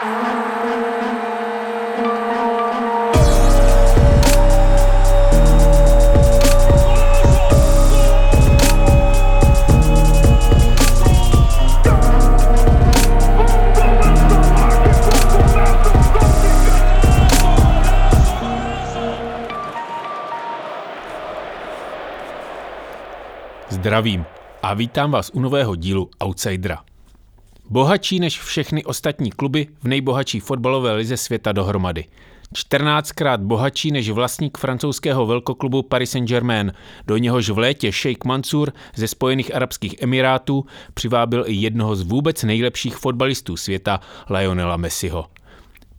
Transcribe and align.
Zdravím 0.00 0.24
a 24.62 24.74
vítám 24.74 25.10
vás 25.10 25.30
u 25.34 25.40
nového 25.40 25.76
dílu 25.76 26.10
Outsidera. 26.24 26.89
Bohatší 27.72 28.20
než 28.20 28.40
všechny 28.40 28.84
ostatní 28.84 29.30
kluby 29.30 29.66
v 29.82 29.88
nejbohatší 29.88 30.40
fotbalové 30.40 30.92
lize 30.92 31.16
světa 31.16 31.52
dohromady. 31.52 32.04
14krát 32.54 33.38
bohatší 33.38 33.90
než 33.90 34.10
vlastník 34.10 34.58
francouzského 34.58 35.26
velkoklubu 35.26 35.82
Paris 35.82 36.10
Saint-Germain, 36.10 36.72
do 37.06 37.16
něhož 37.16 37.50
v 37.50 37.58
létě 37.58 37.92
Sheikh 37.92 38.24
Mansour 38.24 38.72
ze 38.94 39.08
Spojených 39.08 39.54
Arabských 39.54 40.02
Emirátů 40.02 40.66
přivábil 40.94 41.44
i 41.46 41.52
jednoho 41.52 41.96
z 41.96 42.02
vůbec 42.02 42.42
nejlepších 42.44 42.96
fotbalistů 42.96 43.56
světa, 43.56 44.00
Lionela 44.30 44.76
Messiho. 44.76 45.26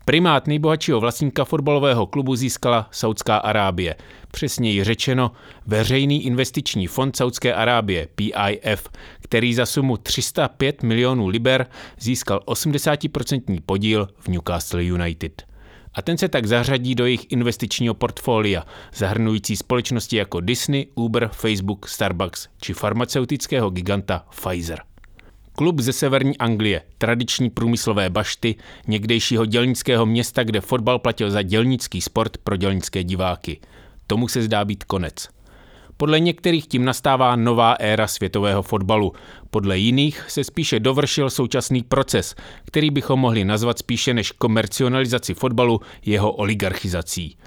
Primát 0.05 0.47
nejbohatšího 0.47 0.99
vlastníka 0.99 1.45
fotbalového 1.45 2.05
klubu 2.05 2.35
získala 2.35 2.87
Saudská 2.91 3.37
Arábie. 3.37 3.95
Přesněji 4.31 4.83
řečeno 4.83 5.31
Veřejný 5.67 6.25
investiční 6.25 6.87
fond 6.87 7.15
Saudské 7.15 7.53
Arábie, 7.53 8.07
PIF, 8.15 8.89
který 9.21 9.53
za 9.53 9.65
sumu 9.65 9.97
305 9.97 10.83
milionů 10.83 11.27
liber 11.27 11.67
získal 11.99 12.43
80% 12.45 13.61
podíl 13.65 14.07
v 14.19 14.27
Newcastle 14.27 14.83
United. 14.83 15.43
A 15.93 16.01
ten 16.01 16.17
se 16.17 16.27
tak 16.27 16.45
zařadí 16.45 16.95
do 16.95 17.05
jejich 17.05 17.31
investičního 17.31 17.93
portfolia, 17.93 18.65
zahrnující 18.95 19.55
společnosti 19.55 20.17
jako 20.17 20.39
Disney, 20.39 20.87
Uber, 20.95 21.29
Facebook, 21.33 21.87
Starbucks 21.87 22.47
či 22.61 22.73
farmaceutického 22.73 23.69
giganta 23.69 24.25
Pfizer. 24.29 24.90
Klub 25.55 25.79
ze 25.79 25.93
severní 25.93 26.37
Anglie, 26.37 26.81
tradiční 26.97 27.49
průmyslové 27.49 28.09
bašty, 28.09 28.55
někdejšího 28.87 29.45
dělnického 29.45 30.05
města, 30.05 30.43
kde 30.43 30.61
fotbal 30.61 30.99
platil 30.99 31.31
za 31.31 31.41
dělnický 31.41 32.01
sport 32.01 32.37
pro 32.37 32.55
dělnické 32.55 33.03
diváky. 33.03 33.59
Tomu 34.07 34.27
se 34.27 34.41
zdá 34.41 34.65
být 34.65 34.83
konec. 34.83 35.27
Podle 35.97 36.19
některých 36.19 36.67
tím 36.67 36.85
nastává 36.85 37.35
nová 37.35 37.73
éra 37.73 38.07
světového 38.07 38.61
fotbalu. 38.61 39.13
Podle 39.49 39.77
jiných 39.77 40.25
se 40.27 40.43
spíše 40.43 40.79
dovršil 40.79 41.29
současný 41.29 41.83
proces, 41.83 42.35
který 42.65 42.89
bychom 42.89 43.19
mohli 43.19 43.45
nazvat 43.45 43.79
spíše 43.79 44.13
než 44.13 44.31
komercionalizaci 44.31 45.33
fotbalu 45.33 45.81
jeho 46.05 46.31
oligarchizací. 46.31 47.37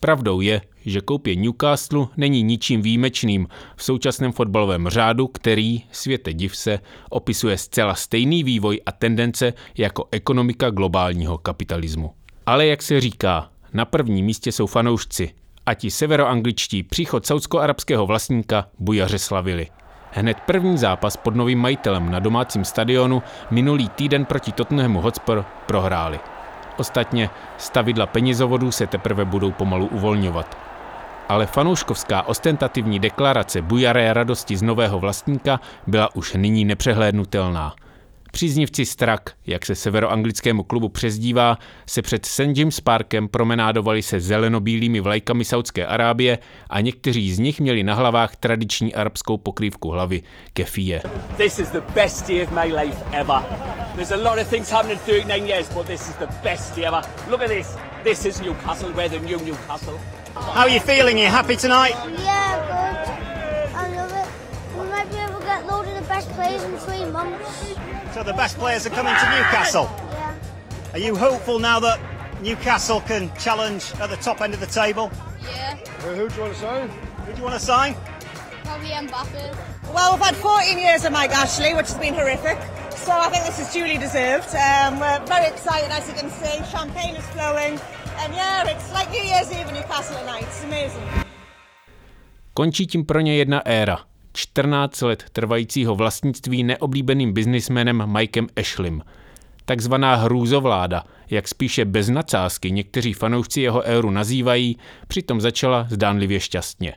Pravdou 0.00 0.40
je, 0.40 0.60
že 0.86 1.00
koupě 1.00 1.36
Newcastle 1.36 2.06
není 2.16 2.42
ničím 2.42 2.82
výjimečným 2.82 3.48
v 3.76 3.84
současném 3.84 4.32
fotbalovém 4.32 4.88
řádu, 4.88 5.26
který, 5.26 5.82
světe 5.92 6.32
div 6.32 6.56
se, 6.56 6.78
opisuje 7.10 7.58
zcela 7.58 7.94
stejný 7.94 8.44
vývoj 8.44 8.80
a 8.86 8.92
tendence 8.92 9.52
jako 9.78 10.08
ekonomika 10.10 10.70
globálního 10.70 11.38
kapitalismu. 11.38 12.12
Ale 12.46 12.66
jak 12.66 12.82
se 12.82 13.00
říká, 13.00 13.50
na 13.72 13.84
prvním 13.84 14.26
místě 14.26 14.52
jsou 14.52 14.66
fanoušci 14.66 15.30
a 15.66 15.74
ti 15.74 15.90
severoangličtí 15.90 16.82
příchod 16.82 17.26
saudsko-arabského 17.26 18.06
vlastníka 18.06 18.68
bujaře 18.78 19.18
slavili. 19.18 19.66
Hned 20.12 20.40
první 20.46 20.78
zápas 20.78 21.16
pod 21.16 21.36
novým 21.36 21.58
majitelem 21.58 22.10
na 22.10 22.18
domácím 22.18 22.64
stadionu 22.64 23.22
minulý 23.50 23.88
týden 23.88 24.24
proti 24.24 24.52
Tottenhamu 24.52 25.00
Hotspur 25.00 25.44
prohráli. 25.66 26.20
Ostatně 26.80 27.30
stavidla 27.58 28.06
penězovodů 28.06 28.72
se 28.72 28.86
teprve 28.86 29.24
budou 29.24 29.52
pomalu 29.52 29.86
uvolňovat. 29.86 30.58
Ale 31.28 31.46
fanouškovská 31.46 32.22
ostentativní 32.22 32.98
deklarace 32.98 33.62
bujaré 33.62 34.12
radosti 34.12 34.56
z 34.56 34.62
nového 34.62 34.98
vlastníka 34.98 35.60
byla 35.86 36.14
už 36.14 36.34
nyní 36.34 36.64
nepřehlédnutelná– 36.64 37.74
Příznivci 38.32 38.86
Strak, 38.86 39.30
jak 39.46 39.66
se 39.66 39.74
severoanglickému 39.74 40.62
klubu 40.62 40.88
přezdívá, 40.88 41.58
se 41.86 42.02
před 42.02 42.26
St. 42.26 42.56
James 42.56 42.80
Parkem 42.80 43.28
promenádovali 43.28 44.02
se 44.02 44.20
zelenobílými 44.20 45.00
vlajkami 45.00 45.44
Saudské 45.44 45.86
Arábie 45.86 46.38
a 46.70 46.80
někteří 46.80 47.32
z 47.32 47.38
nich 47.38 47.60
měli 47.60 47.82
na 47.82 47.94
hlavách 47.94 48.36
tradiční 48.36 48.94
arabskou 48.94 49.36
pokrývku 49.38 49.90
hlavy 49.90 50.22
kefie. 50.52 51.02
This 51.36 51.58
is 51.58 51.68
the 51.68 51.82
best 51.94 52.28
day 52.28 52.42
of 52.42 52.50
my 52.50 52.72
life 52.74 52.96
ever. 53.12 53.42
There's 53.94 54.12
a 54.12 54.16
lot 54.30 54.38
of 54.38 54.48
things 54.48 54.70
happening 54.70 54.98
in 55.08 55.14
39 55.14 55.46
years, 55.48 55.68
but 55.74 55.86
this 55.86 56.08
is 56.08 56.14
the 56.14 56.28
best 56.42 56.76
day 56.76 56.84
ever. 56.86 57.02
Look 57.30 57.42
at 57.42 57.48
this. 57.48 57.76
This 58.04 58.24
is 58.24 58.40
Newcastle, 58.40 58.92
we're 58.96 59.08
the 59.08 59.18
new 59.18 59.38
Newcastle. 59.38 59.98
How 60.34 60.62
are 60.62 60.70
you 60.70 60.80
feeling? 60.80 61.18
Are 61.18 61.24
you 61.24 61.30
happy 61.30 61.56
tonight? 61.56 61.94
Yeah, 62.24 62.56
good. 62.70 63.74
I 63.74 63.96
love 63.96 64.12
it. 64.12 64.28
We 64.78 64.88
might 64.90 65.10
be 65.10 65.18
able 65.18 65.40
to 65.40 65.46
get 65.46 65.66
load 65.66 65.86
of 65.88 65.94
the 66.02 66.08
best 66.08 66.28
players 66.30 66.62
in 66.62 66.76
three 66.78 67.04
months. 67.12 67.74
So 68.14 68.22
the 68.22 68.32
best 68.32 68.58
players 68.58 68.86
are 68.86 68.90
coming 68.90 69.14
to 69.14 69.26
Newcastle. 69.30 69.88
Yeah. 70.10 70.34
Are 70.92 70.98
you 70.98 71.16
hopeful 71.16 71.58
now 71.58 71.78
that 71.80 72.00
Newcastle 72.42 73.00
can 73.02 73.30
challenge 73.38 73.92
at 74.00 74.10
the 74.10 74.16
top 74.16 74.40
end 74.40 74.54
of 74.54 74.60
the 74.60 74.66
table? 74.66 75.10
Yeah, 75.42 75.76
Who, 76.02 76.14
who 76.14 76.28
do 76.28 76.34
you 76.34 76.40
want 76.42 76.54
to 76.54 76.60
sign? 76.60 76.88
Who 76.88 77.32
do 77.32 77.38
you 77.38 77.44
want 77.44 77.54
to 77.60 77.64
sign? 77.64 77.94
probably 78.64 78.90
Mbappe. 78.90 79.94
Well, 79.94 80.12
we've 80.12 80.24
had 80.24 80.36
14 80.36 80.78
years 80.78 81.04
of 81.04 81.12
Mike 81.12 81.30
Ashley, 81.32 81.74
which 81.74 81.86
has 81.88 81.98
been 81.98 82.14
horrific. 82.14 82.58
So 82.94 83.12
I 83.12 83.28
think 83.30 83.44
this 83.46 83.58
is 83.58 83.72
duly 83.72 83.98
deserved. 83.98 84.54
Um, 84.54 85.00
we're 85.00 85.20
very 85.26 85.46
excited, 85.46 85.90
as 85.90 86.06
you 86.08 86.14
can 86.14 86.30
see. 86.30 86.62
Champagne 86.70 87.16
is 87.16 87.26
flowing. 87.34 87.80
And 88.18 88.34
yeah, 88.34 88.68
it's 88.68 88.92
like 88.92 89.10
New 89.10 89.22
Year's 89.22 89.50
Eve 89.50 89.68
in 89.68 89.74
Newcastle 89.74 90.16
tonight. 90.18 90.42
It's 90.42 90.64
amazing. 90.64 91.02
Končí 92.54 92.86
tím 92.86 93.04
pro 93.04 93.20
ně 93.20 93.36
jedna 93.36 93.62
éra. 93.64 93.98
14 94.32 95.00
let 95.00 95.24
trvajícího 95.32 95.94
vlastnictví 95.94 96.62
neoblíbeným 96.62 97.32
biznismenem 97.32 98.12
Mikem 98.12 98.46
Ashlim. 98.56 99.02
Takzvaná 99.64 100.14
hrůzovláda, 100.14 101.04
jak 101.30 101.48
spíše 101.48 101.84
bez 101.84 102.08
nadsázky 102.08 102.70
někteří 102.70 103.12
fanoušci 103.12 103.60
jeho 103.60 103.82
éru 103.82 104.10
nazývají, 104.10 104.76
přitom 105.08 105.40
začala 105.40 105.86
zdánlivě 105.90 106.40
šťastně. 106.40 106.94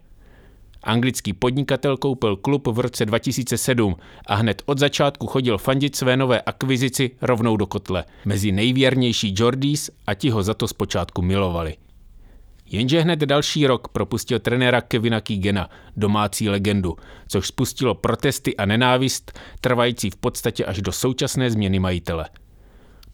Anglický 0.84 1.34
podnikatel 1.34 1.98
koupil 1.98 2.36
klub 2.36 2.68
v 2.68 2.80
roce 2.80 3.06
2007 3.06 3.96
a 4.28 4.36
hned 4.36 4.62
od 4.66 4.80
začátku 4.80 5.28
chodil 5.28 5.58
fandit 5.58 5.96
své 5.96 6.18
nové 6.18 6.42
akvizici 6.42 7.12
rovnou 7.22 7.58
do 7.58 7.66
kotle. 7.66 8.06
Mezi 8.26 8.52
nejvěrnější 8.52 9.36
Jordis 9.38 9.90
a 10.08 10.14
ti 10.14 10.30
ho 10.30 10.44
za 10.44 10.54
to 10.54 10.68
zpočátku 10.68 11.22
milovali. 11.22 11.76
Jenže 12.74 13.02
hned 13.02 13.20
další 13.20 13.68
rok 13.68 13.88
propustil 13.88 14.40
trenéra 14.40 14.82
Kevina 14.82 15.22
Keegana, 15.22 15.70
domácí 15.98 16.50
legendu, 16.50 16.96
což 17.28 17.48
spustilo 17.48 17.96
protesty 17.96 18.58
a 18.58 18.66
nenávist, 18.66 19.40
trvající 19.62 20.10
v 20.10 20.16
podstatě 20.16 20.66
až 20.66 20.82
do 20.82 20.92
současné 20.92 21.52
změny 21.52 21.80
majitele. 21.80 22.30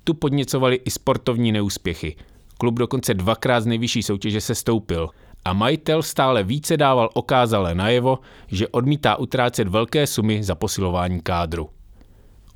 Tu 0.03 0.13
podněcovali 0.13 0.75
i 0.75 0.91
sportovní 0.91 1.51
neúspěchy. 1.51 2.15
Klub 2.57 2.75
dokonce 2.75 3.13
dvakrát 3.13 3.61
z 3.61 3.65
nejvyšší 3.65 4.03
soutěže 4.03 4.41
se 4.41 4.55
stoupil 4.55 5.09
a 5.45 5.53
majitel 5.53 6.03
stále 6.03 6.43
více 6.43 6.77
dával 6.77 7.09
okázale 7.13 7.75
najevo, 7.75 8.19
že 8.47 8.67
odmítá 8.67 9.15
utrácet 9.15 9.67
velké 9.67 10.07
sumy 10.07 10.43
za 10.43 10.55
posilování 10.55 11.21
kádru. 11.21 11.69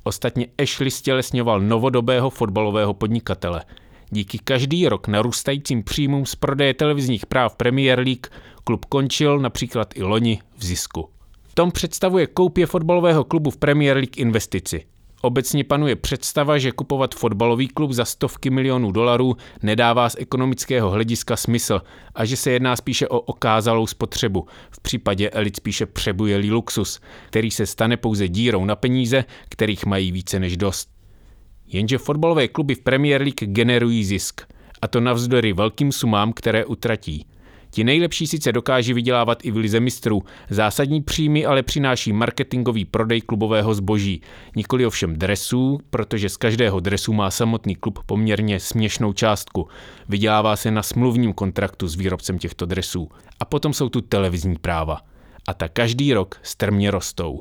Ostatně 0.02 0.46
Ashley 0.62 0.90
stělesňoval 0.90 1.60
novodobého 1.60 2.30
fotbalového 2.30 2.94
podnikatele– 2.94 3.64
Díky 4.14 4.38
každý 4.38 4.88
rok 4.88 5.08
narůstajícím 5.08 5.82
příjmům 5.82 6.26
z 6.26 6.34
prodeje 6.34 6.74
televizních 6.74 7.26
práv 7.26 7.56
Premier 7.56 7.98
League 7.98 8.26
klub 8.64 8.84
končil 8.84 9.38
například 9.38 9.96
i 9.96 10.02
loni 10.02 10.40
v 10.56 10.64
zisku. 10.64 11.08
Tom 11.54 11.72
představuje 11.72 12.26
koupě 12.26 12.66
fotbalového 12.66 13.24
klubu 13.24 13.50
v 13.50 13.56
Premier 13.56 13.96
League 13.96 14.18
investici. 14.18 14.84
Obecně 15.22 15.64
panuje 15.64 15.96
představa, 15.96 16.58
že 16.58 16.72
kupovat 16.72 17.14
fotbalový 17.14 17.68
klub 17.68 17.92
za 17.92 18.04
stovky 18.04 18.50
milionů 18.50 18.92
dolarů 18.92 19.36
nedává 19.62 20.08
z 20.08 20.16
ekonomického 20.18 20.90
hlediska 20.90 21.36
smysl 21.36 21.80
a 22.14 22.24
že 22.24 22.36
se 22.36 22.50
jedná 22.50 22.76
spíše 22.76 23.08
o 23.08 23.20
okázalou 23.20 23.86
spotřebu, 23.86 24.46
v 24.70 24.80
případě 24.80 25.30
elit 25.30 25.56
spíše 25.56 25.86
přebujelý 25.86 26.50
luxus, 26.50 27.00
který 27.26 27.50
se 27.50 27.66
stane 27.66 27.96
pouze 27.96 28.28
dírou 28.28 28.64
na 28.64 28.76
peníze, 28.76 29.24
kterých 29.48 29.86
mají 29.86 30.12
více 30.12 30.40
než 30.40 30.56
dost. 30.56 30.93
Jenže 31.66 31.98
fotbalové 31.98 32.48
kluby 32.48 32.74
v 32.74 32.80
Premier 32.80 33.22
League 33.22 33.40
generují 33.40 34.04
zisk. 34.04 34.40
A 34.82 34.88
to 34.88 35.00
navzdory 35.00 35.52
velkým 35.52 35.92
sumám, 35.92 36.32
které 36.32 36.64
utratí. 36.64 37.26
Ti 37.74 37.84
nejlepší 37.84 38.26
sice 38.26 38.52
dokáží 38.52 38.92
vydělávat 38.92 39.38
i 39.44 39.50
v 39.50 39.56
lize 39.56 39.80
mistrů, 39.80 40.22
zásadní 40.50 41.02
příjmy 41.02 41.46
ale 41.46 41.62
přináší 41.62 42.12
marketingový 42.12 42.84
prodej 42.84 43.20
klubového 43.20 43.74
zboží. 43.74 44.20
Nikoli 44.56 44.86
ovšem 44.86 45.16
dresů, 45.16 45.80
protože 45.90 46.28
z 46.28 46.36
každého 46.36 46.80
dresu 46.80 47.12
má 47.12 47.30
samotný 47.30 47.74
klub 47.74 47.98
poměrně 48.06 48.60
směšnou 48.60 49.12
částku. 49.12 49.68
Vydělává 50.08 50.56
se 50.56 50.70
na 50.70 50.82
smluvním 50.82 51.32
kontraktu 51.32 51.88
s 51.88 51.94
výrobcem 51.94 52.38
těchto 52.38 52.66
dresů. 52.66 53.08
A 53.40 53.44
potom 53.44 53.72
jsou 53.72 53.88
tu 53.88 54.00
televizní 54.00 54.56
práva. 54.56 55.00
A 55.48 55.54
ta 55.54 55.68
každý 55.68 56.12
rok 56.12 56.38
strmě 56.42 56.90
rostou. 56.90 57.40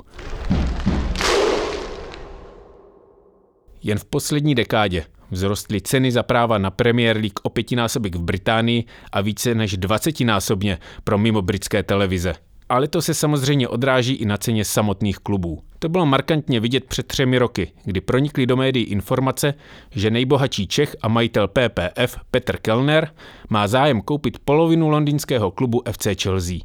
Jen 3.84 4.00
v 4.00 4.06
poslední 4.06 4.56
dekádě 4.56 5.06
Vzrostly 5.34 5.82
ceny 5.82 6.12
za 6.12 6.24
práva 6.24 6.58
na 6.58 6.72
Premier 6.72 7.18
League 7.18 7.40
o 7.44 7.50
pětinásobek 7.50 8.16
v 8.16 8.22
Británii 8.22 8.84
a 9.12 9.22
více 9.22 9.56
než 9.56 9.78
dvacetinásobně 9.78 10.78
pro 11.04 11.18
mimo 11.18 11.42
britské 11.42 11.84
televize. 11.84 12.34
Ale 12.70 12.88
to 12.88 13.02
se 13.02 13.14
samozřejmě 13.14 13.68
odráží 13.68 14.14
i 14.14 14.26
na 14.26 14.38
ceně 14.38 14.66
samotných 14.66 15.18
klubů. 15.18 15.64
To 15.80 15.90
bylo 15.90 16.06
markantně 16.06 16.60
vidět 16.60 16.86
před 16.86 17.08
třemi 17.08 17.38
roky, 17.38 17.72
kdy 17.86 18.02
pronikly 18.02 18.46
do 18.46 18.56
médií 18.56 18.84
informace, 18.84 19.54
že 19.92 20.12
nejbohatší 20.12 20.68
Čech 20.68 20.96
a 21.02 21.08
majitel 21.08 21.48
PPF 21.48 22.18
Petr 22.32 22.58
Kellner 22.58 23.10
má 23.50 23.68
zájem 23.68 24.02
koupit 24.02 24.40
polovinu 24.40 24.90
londýnského 24.90 25.52
klubu 25.52 25.82
FC 25.92 26.08
Chelsea. 26.24 26.58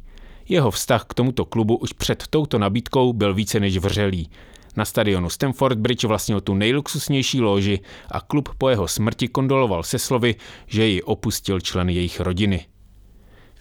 Jeho 0.49 0.71
vztah 0.71 1.05
k 1.05 1.13
tomuto 1.13 1.45
klubu 1.45 1.75
už 1.75 1.93
před 1.93 2.23
touto 2.29 2.59
nabídkou 2.59 3.13
byl 3.13 3.33
více 3.33 3.59
než 3.59 3.77
vřelý. 3.77 4.29
Na 4.75 4.85
stadionu 4.85 5.29
Stamford 5.29 5.77
Bridge 5.77 6.03
vlastnil 6.03 6.41
tu 6.41 6.53
nejluxusnější 6.53 7.41
loži 7.41 7.79
a 8.11 8.21
klub 8.21 8.49
po 8.57 8.69
jeho 8.69 8.87
smrti 8.87 9.27
kondoloval 9.27 9.83
se 9.83 9.99
slovy, 9.99 10.35
že 10.67 10.85
ji 10.85 11.01
opustil 11.01 11.59
člen 11.59 11.89
jejich 11.89 12.19
rodiny. 12.19 12.65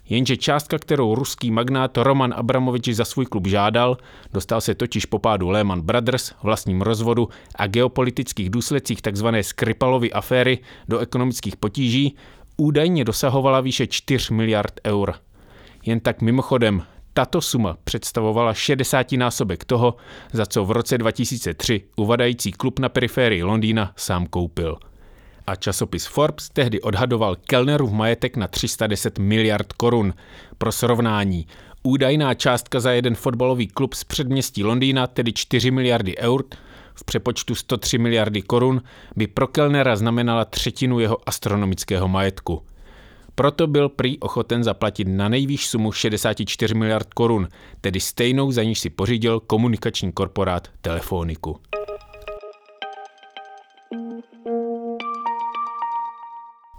Jenže 0.08 0.36
částka, 0.36 0.78
kterou 0.78 1.14
ruský 1.14 1.50
magnát 1.50 1.98
Roman 1.98 2.34
Abramovič 2.36 2.88
za 2.88 3.04
svůj 3.04 3.26
klub 3.26 3.46
žádal, 3.46 3.96
dostal 4.32 4.60
se 4.60 4.74
totiž 4.74 5.06
po 5.06 5.18
pádu 5.18 5.48
Lehman 5.48 5.80
Brothers, 5.80 6.32
vlastním 6.42 6.82
rozvodu 6.82 7.28
a 7.54 7.66
geopolitických 7.66 8.50
důsledcích 8.50 9.02
tzv. 9.02 9.26
Skripalovy 9.40 10.12
aféry 10.12 10.58
do 10.88 10.98
ekonomických 10.98 11.56
potíží, 11.56 12.16
údajně 12.56 13.04
dosahovala 13.04 13.60
výše 13.60 13.86
4 13.86 14.34
miliard 14.34 14.80
eur. 14.86 15.14
Jen 15.86 16.00
tak 16.00 16.22
mimochodem, 16.22 16.82
tato 17.18 17.40
suma 17.40 17.76
představovala 17.84 18.54
60 18.54 19.12
násobek 19.12 19.64
toho, 19.64 19.96
za 20.32 20.46
co 20.46 20.64
v 20.64 20.70
roce 20.70 20.98
2003 20.98 21.84
uvadající 21.96 22.52
klub 22.52 22.78
na 22.78 22.88
periférii 22.88 23.42
Londýna 23.42 23.92
sám 23.96 24.26
koupil. 24.26 24.78
A 25.46 25.56
časopis 25.56 26.06
Forbes 26.06 26.48
tehdy 26.48 26.80
odhadoval 26.80 27.36
Kellnerův 27.36 27.92
majetek 27.92 28.36
na 28.36 28.48
310 28.48 29.18
miliard 29.18 29.72
korun. 29.72 30.14
Pro 30.58 30.72
srovnání, 30.72 31.46
údajná 31.82 32.34
částka 32.34 32.80
za 32.80 32.92
jeden 32.92 33.14
fotbalový 33.14 33.66
klub 33.66 33.94
z 33.94 34.04
předměstí 34.04 34.64
Londýna, 34.64 35.06
tedy 35.06 35.32
4 35.32 35.70
miliardy 35.70 36.18
eur, 36.18 36.44
v 36.94 37.04
přepočtu 37.04 37.54
103 37.54 37.98
miliardy 37.98 38.42
korun, 38.42 38.82
by 39.16 39.26
pro 39.26 39.46
Kellnera 39.46 39.96
znamenala 39.96 40.44
třetinu 40.44 41.00
jeho 41.00 41.18
astronomického 41.26 42.08
majetku. 42.08 42.62
Proto 43.38 43.66
byl 43.66 43.88
prý 43.88 44.18
ochoten 44.18 44.64
zaplatit 44.64 45.08
na 45.08 45.28
nejvýš 45.28 45.68
sumu 45.68 45.92
64 45.92 46.74
miliard 46.74 47.14
korun, 47.14 47.48
tedy 47.80 48.00
stejnou 48.00 48.52
za 48.52 48.62
níž 48.62 48.78
si 48.80 48.90
pořídil 48.90 49.40
komunikační 49.40 50.12
korporát 50.12 50.68
Telefoniku. 50.80 51.60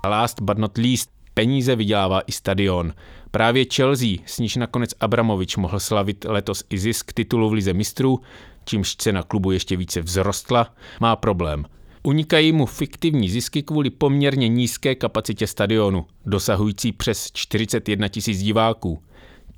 Last 0.07 0.41
but 0.41 0.57
not 0.57 0.77
least, 0.77 1.11
peníze 1.33 1.75
vydělává 1.75 2.21
i 2.21 2.31
stadion. 2.31 2.93
Právě 3.31 3.65
Chelsea, 3.75 4.09
s 4.25 4.39
níž 4.39 4.55
nakonec 4.55 4.93
Abramovič 4.99 5.57
mohl 5.57 5.79
slavit 5.79 6.25
letos 6.25 6.63
i 6.69 6.77
zisk 6.77 7.13
titulu 7.13 7.49
v 7.49 7.53
lize 7.53 7.73
mistrů, 7.73 8.19
čímž 8.65 8.95
cena 8.95 9.23
klubu 9.23 9.51
ještě 9.51 9.77
více 9.77 10.01
vzrostla, 10.01 10.73
má 10.99 11.15
problém– 11.15 11.65
Unikají 12.03 12.51
mu 12.51 12.65
fiktivní 12.65 13.29
zisky 13.29 13.63
kvůli 13.63 13.89
poměrně 13.89 14.47
nízké 14.47 14.95
kapacitě 14.95 15.47
stadionu, 15.47 16.05
dosahující 16.25 16.91
přes 16.91 17.31
41 17.33 18.07
tisíc 18.07 18.39
diváků. 18.39 19.03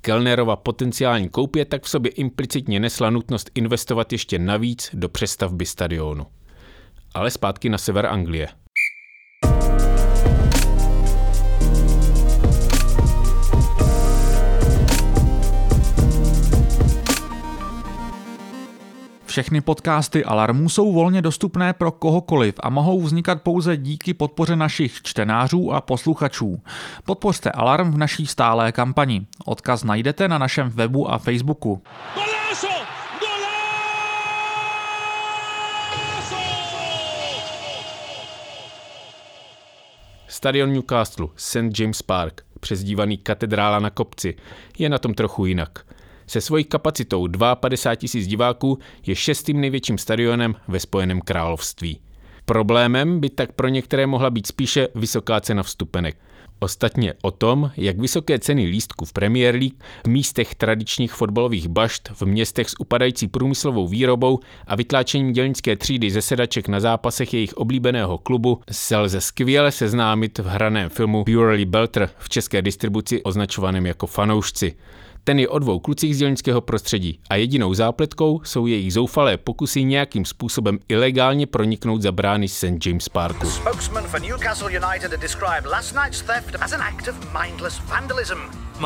Kellnerova 0.00 0.56
potenciální 0.56 1.28
koupě 1.28 1.64
tak 1.64 1.82
v 1.82 1.88
sobě 1.88 2.12
implicitně 2.12 2.80
nesla 2.80 3.10
nutnost 3.10 3.50
investovat 3.54 4.12
ještě 4.12 4.38
navíc 4.38 4.90
do 4.94 5.08
přestavby 5.08 5.66
stadionu. 5.66 6.26
Ale 7.14 7.30
zpátky 7.30 7.68
na 7.68 7.78
sever 7.78 8.06
Anglie– 8.06 8.48
Všechny 19.32 19.60
podcasty 19.60 20.24
Alarmu 20.24 20.68
jsou 20.68 20.92
volně 20.92 21.22
dostupné 21.22 21.72
pro 21.72 21.92
kohokoliv 21.92 22.54
a 22.62 22.70
mohou 22.70 23.00
vznikat 23.00 23.42
pouze 23.42 23.76
díky 23.76 24.14
podpoře 24.14 24.56
našich 24.56 25.02
čtenářů 25.02 25.72
a 25.72 25.80
posluchačů. 25.80 26.62
Podpořte 27.04 27.50
Alarm 27.50 27.92
v 27.92 27.98
naší 27.98 28.26
stálé 28.26 28.72
kampani. 28.72 29.26
Odkaz 29.44 29.84
najdete 29.84 30.28
na 30.28 30.38
našem 30.38 30.68
webu 30.68 31.10
a 31.10 31.18
Facebooku. 31.18 31.82
Stadion 40.28 40.72
Newcastle, 40.72 41.26
St. 41.36 41.78
James 41.78 42.02
Park, 42.02 42.42
přezdívaný 42.60 43.18
katedrála 43.18 43.78
na 43.78 43.90
kopci, 43.90 44.36
je 44.78 44.88
na 44.88 44.98
tom 44.98 45.14
trochu 45.14 45.46
jinak– 45.46 45.70
se 46.32 46.40
svojí 46.40 46.64
kapacitou 46.64 47.28
52 47.54 47.94
tisíc 47.96 48.26
diváků 48.26 48.78
je 49.06 49.16
šestým 49.16 49.60
největším 49.60 49.98
stadionem 49.98 50.54
ve 50.68 50.80
Spojeném 50.80 51.20
království. 51.20 52.00
Problémem 52.44 53.20
by 53.20 53.30
tak 53.30 53.52
pro 53.52 53.68
některé 53.68 54.06
mohla 54.06 54.30
být 54.30 54.46
spíše 54.46 54.88
vysoká 54.94 55.40
cena 55.40 55.62
vstupenek. 55.62 56.16
Ostatně 56.60 57.14
o 57.22 57.30
tom, 57.30 57.70
jak 57.76 57.98
vysoké 57.98 58.38
ceny 58.38 58.66
lístku 58.66 59.04
v 59.04 59.12
Premier 59.12 59.54
League 59.54 59.74
v 60.04 60.08
místech 60.08 60.54
tradičních 60.54 61.12
fotbalových 61.12 61.68
bašt, 61.68 62.10
v 62.14 62.22
městech 62.22 62.70
s 62.70 62.80
upadající 62.80 63.28
průmyslovou 63.28 63.88
výrobou 63.88 64.38
a 64.66 64.76
vytláčením 64.76 65.32
dělnické 65.32 65.76
třídy 65.76 66.10
ze 66.10 66.22
sedaček 66.22 66.68
na 66.68 66.80
zápasech 66.80 67.34
jejich 67.34 67.54
oblíbeného 67.54 68.18
klubu 68.18 68.60
se 68.70 68.96
lze 68.96 69.20
skvěle 69.20 69.72
seznámit 69.72 70.38
v 70.38 70.46
hraném 70.46 70.88
filmu 70.88 71.24
Purely 71.24 71.64
Belter 71.64 72.10
v 72.18 72.28
české 72.28 72.62
distribuci 72.62 73.22
označovaném 73.22 73.86
jako 73.86 74.06
Fanoušci. 74.06 74.74
Ten 75.24 75.38
je 75.38 75.48
o 75.48 75.58
dvou 75.58 75.78
klucích 75.78 76.16
z 76.16 76.18
dělnického 76.18 76.60
prostředí 76.60 77.20
a 77.30 77.34
jedinou 77.34 77.74
zápletkou 77.74 78.40
jsou 78.44 78.66
jejich 78.66 78.92
zoufalé 78.92 79.36
pokusy 79.36 79.84
nějakým 79.84 80.24
způsobem 80.24 80.78
ilegálně 80.88 81.46
proniknout 81.46 82.02
za 82.02 82.12
brány 82.12 82.48
St. 82.48 82.86
James 82.86 83.08
Parku. 83.08 83.50
Spokesman 83.50 84.04
for 84.04 84.20
Newcastle 84.20 84.76
United 84.76 85.20
described 85.20 85.66
last 85.66 85.94
night's 85.94 86.22
theft 86.22 86.56
as 86.60 86.72
an 86.72 86.80
act 86.80 87.08
of 87.08 87.42
mindless 87.42 87.78
vandalism. 87.78 88.38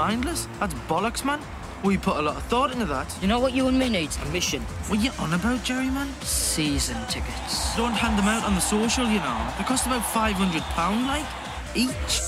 Mindless? 0.08 0.48
That's 0.60 0.74
bollocks, 0.88 1.24
man. 1.24 1.40
We 1.84 1.98
put 1.98 2.16
a 2.16 2.20
lot 2.20 2.36
of 2.36 2.42
thought 2.42 2.72
into 2.72 2.86
that. 2.86 3.18
You 3.22 3.28
know 3.28 3.40
what 3.40 3.54
you 3.54 3.68
and 3.68 3.78
me 3.78 3.88
need? 3.88 4.10
A 4.26 4.32
mission. 4.32 4.62
What 4.88 5.00
you 5.04 5.12
on 5.18 5.32
about, 5.34 5.64
Jerry, 5.64 5.90
man? 5.90 6.08
Season 6.22 6.96
tickets. 7.08 7.76
Don't 7.76 7.94
hand 7.94 8.18
them 8.18 8.28
out 8.28 8.44
on 8.44 8.54
the 8.54 8.60
social, 8.60 9.06
you 9.06 9.20
know. 9.20 9.38
They 9.58 9.64
cost 9.64 9.86
about 9.86 10.02
£500, 10.02 11.06
like, 11.06 11.26
each. 11.74 12.20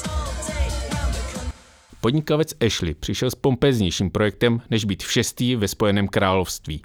Podnikavec 2.00 2.54
Ashley 2.66 2.94
přišel 2.94 3.30
s 3.30 3.34
pompeznějším 3.34 4.10
projektem, 4.10 4.60
než 4.70 4.84
být 4.84 5.02
v 5.02 5.12
šestý 5.12 5.56
ve 5.56 5.68
Spojeném 5.68 6.08
království. 6.08 6.82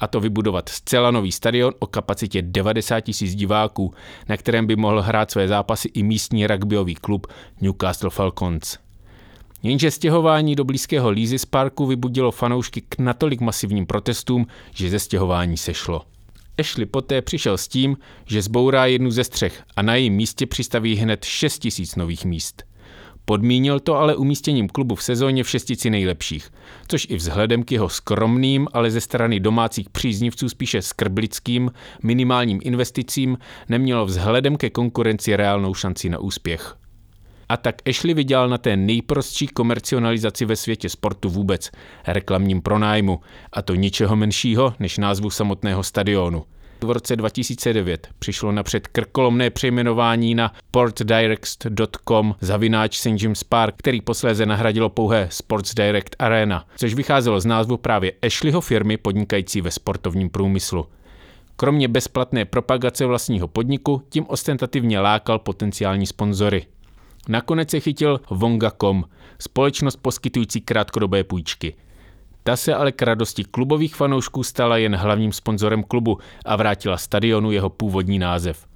A 0.00 0.06
to 0.06 0.20
vybudovat 0.20 0.68
zcela 0.68 1.10
nový 1.10 1.32
stadion 1.32 1.74
o 1.78 1.86
kapacitě 1.86 2.42
90 2.42 3.00
tisíc 3.00 3.34
diváků, 3.34 3.94
na 4.28 4.36
kterém 4.36 4.66
by 4.66 4.76
mohl 4.76 5.02
hrát 5.02 5.30
své 5.30 5.48
zápasy 5.48 5.90
i 5.94 6.02
místní 6.02 6.46
rugbyový 6.46 6.94
klub 6.94 7.26
Newcastle 7.60 8.10
Falcons. 8.10 8.78
Jenže 9.62 9.90
stěhování 9.90 10.54
do 10.54 10.64
blízkého 10.64 11.10
Lízy 11.10 11.38
z 11.38 11.44
parku 11.44 11.86
vybudilo 11.86 12.30
fanoušky 12.30 12.80
k 12.80 12.98
natolik 12.98 13.40
masivním 13.40 13.86
protestům, 13.86 14.46
že 14.74 14.90
ze 14.90 14.98
stěhování 14.98 15.56
sešlo. 15.56 16.02
Ashley 16.58 16.86
poté 16.86 17.22
přišel 17.22 17.58
s 17.58 17.68
tím, 17.68 17.96
že 18.26 18.42
zbourá 18.42 18.86
jednu 18.86 19.10
ze 19.10 19.24
střech 19.24 19.62
a 19.76 19.82
na 19.82 19.94
jejím 19.94 20.14
místě 20.14 20.46
přistaví 20.46 20.96
hned 20.96 21.24
6 21.24 21.58
tisíc 21.58 21.96
nových 21.96 22.24
míst. 22.24 22.73
Podmínil 23.24 23.80
to 23.80 23.96
ale 23.96 24.16
umístěním 24.16 24.68
klubu 24.68 24.94
v 24.94 25.02
sezóně 25.02 25.44
v 25.44 25.50
šestici 25.50 25.90
nejlepších, 25.90 26.50
což 26.88 27.06
i 27.10 27.16
vzhledem 27.16 27.62
k 27.62 27.72
jeho 27.72 27.88
skromným, 27.88 28.68
ale 28.72 28.90
ze 28.90 29.00
strany 29.00 29.40
domácích 29.40 29.90
příznivců 29.90 30.48
spíše 30.48 30.82
skrblickým, 30.82 31.70
minimálním 32.02 32.60
investicím 32.62 33.38
nemělo 33.68 34.06
vzhledem 34.06 34.56
ke 34.56 34.70
konkurenci 34.70 35.36
reálnou 35.36 35.74
šanci 35.74 36.08
na 36.08 36.18
úspěch. 36.18 36.76
A 37.48 37.56
tak 37.56 37.88
Ashley 37.88 38.14
vydělal 38.14 38.48
na 38.48 38.58
té 38.58 38.76
nejprostší 38.76 39.46
komercionalizaci 39.46 40.44
ve 40.44 40.56
světě 40.56 40.88
sportu 40.88 41.30
vůbec, 41.30 41.70
reklamním 42.06 42.62
pronájmu, 42.62 43.20
a 43.52 43.62
to 43.62 43.74
ničeho 43.74 44.16
menšího 44.16 44.74
než 44.78 44.98
názvu 44.98 45.30
samotného 45.30 45.82
stadionu– 45.82 46.44
v 46.80 46.90
roce 46.90 47.16
2009 47.16 48.08
přišlo 48.18 48.52
napřed 48.52 48.88
krkolomné 48.88 49.50
přejmenování 49.50 50.34
na 50.34 50.52
portdirect.com 50.70 52.34
zavináč 52.40 52.96
St. 52.98 53.22
James 53.22 53.44
Park, 53.44 53.74
který 53.76 54.00
posléze 54.00 54.46
nahradilo 54.46 54.88
pouhé 54.88 55.28
Sports 55.30 55.74
Direct 55.74 56.16
Arena, 56.18 56.66
což 56.76 56.94
vycházelo 56.94 57.40
z 57.40 57.46
názvu 57.46 57.76
právě 57.76 58.12
Ashleyho 58.26 58.60
firmy 58.60 58.96
podnikající 58.96 59.60
ve 59.60 59.70
sportovním 59.70 60.30
průmyslu. 60.30 60.86
Kromě 61.56 61.88
bezplatné 61.88 62.44
propagace 62.44 63.06
vlastního 63.06 63.48
podniku 63.48 64.02
tím 64.08 64.24
ostentativně 64.28 65.00
lákal 65.00 65.38
potenciální 65.38 66.06
sponzory. 66.06 66.66
Nakonec 67.28 67.70
se 67.70 67.80
chytil 67.80 68.20
Vonga.com, 68.30 69.04
společnost 69.38 69.96
poskytující 69.96 70.60
krátkodobé 70.60 71.24
půjčky– 71.24 71.74
ta 72.44 72.56
se 72.56 72.74
ale 72.74 72.92
k 72.92 73.02
radosti 73.02 73.44
klubových 73.44 73.96
fanoušků 73.96 74.42
stala 74.42 74.76
jen 74.76 74.96
hlavním 74.96 75.32
sponzorem 75.32 75.82
klubu 75.82 76.18
a 76.44 76.56
vrátila 76.56 76.96
stadionu 76.96 77.50
jeho 77.50 77.70
původní 77.70 78.18
název. 78.18 78.66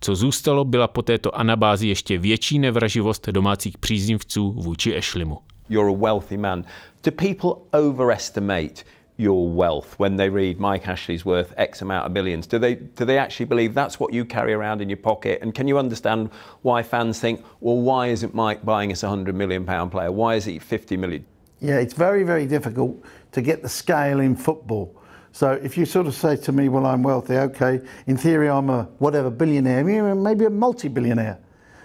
Co 0.00 0.14
zůstalo, 0.14 0.64
byla 0.64 0.88
po 0.88 1.02
této 1.02 1.38
anabázi 1.38 1.88
ještě 1.88 2.18
větší 2.18 2.58
nevraživost 2.58 3.28
domácích 3.28 3.78
příznivců 3.78 4.52
vůči 4.52 4.98
Ashleymu. 4.98 5.38
You're 5.68 5.90
a 5.90 5.96
wealthy 5.96 6.36
man. 6.36 6.64
Do 7.04 7.12
people 7.12 7.50
overestimate 7.72 8.84
your 9.18 9.56
wealth 9.56 9.98
when 9.98 10.16
they 10.16 10.28
read 10.28 10.58
Mike 10.58 10.92
Ashley's 10.92 11.24
worth 11.24 11.54
X 11.56 11.82
amount 11.82 12.06
of 12.06 12.12
billions? 12.12 12.46
Do 12.46 12.58
they 12.58 12.76
do 12.98 13.04
they 13.04 13.18
actually 13.18 13.46
believe 13.46 13.74
that's 13.74 14.00
what 14.00 14.12
you 14.12 14.24
carry 14.24 14.54
around 14.54 14.80
in 14.80 14.90
your 14.90 15.02
pocket? 15.02 15.42
And 15.42 15.54
can 15.54 15.68
you 15.68 15.78
understand 15.78 16.28
why 16.62 16.82
fans 16.82 17.20
think, 17.20 17.40
well, 17.60 17.82
why 17.82 18.12
isn't 18.12 18.34
Mike 18.34 18.60
buying 18.64 18.92
us 18.92 19.04
a 19.04 19.16
million 19.16 19.64
player? 19.64 20.12
Why 20.12 20.36
is 20.36 20.44
he 20.44 20.58
fifty 20.58 20.96
million? 20.96 21.24
Yeah, 21.60 21.78
it's 21.78 21.94
very 21.94 22.22
very 22.22 22.46
difficult 22.46 23.02
to 23.32 23.42
get 23.42 23.62
the 23.62 23.68
scale 23.68 24.20
in 24.20 24.36
football. 24.36 24.94
So 25.32 25.52
if 25.52 25.76
you 25.76 25.84
sort 25.84 26.06
of 26.06 26.14
say 26.14 26.36
to 26.36 26.52
me, 26.52 26.70
well, 26.70 26.86
I'm 26.86 27.02
wealthy, 27.02 27.34
okay, 27.34 27.82
in 28.06 28.16
theory 28.16 28.48
I'm 28.48 28.70
a 28.70 28.84
whatever 28.98 29.28
billionaire, 29.28 29.84
maybe 29.84 30.46
a 30.46 30.50
multi-billionaire. 30.50 31.38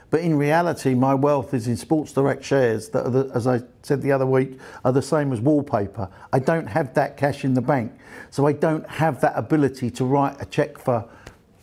But 0.09 0.21
in 0.21 0.37
reality, 0.37 0.93
my 0.93 1.13
wealth 1.13 1.53
is 1.53 1.67
in 1.67 1.77
Sports 1.77 2.11
Direct 2.11 2.43
shares 2.43 2.89
that, 2.89 3.11
the, 3.11 3.31
as 3.33 3.47
I 3.47 3.61
said 3.81 4.01
the 4.01 4.11
other 4.11 4.25
week, 4.25 4.59
are 4.83 4.91
the 4.91 5.01
same 5.01 5.31
as 5.31 5.39
wallpaper. 5.39 6.09
I 6.33 6.39
don't 6.39 6.67
have 6.67 6.93
that 6.95 7.15
cash 7.15 7.45
in 7.45 7.53
the 7.53 7.61
bank. 7.61 7.93
So 8.29 8.45
I 8.45 8.51
don't 8.51 8.87
have 8.89 9.21
that 9.21 9.33
ability 9.35 9.89
to 9.91 10.05
write 10.05 10.41
a 10.41 10.45
check 10.45 10.77
for 10.77 11.07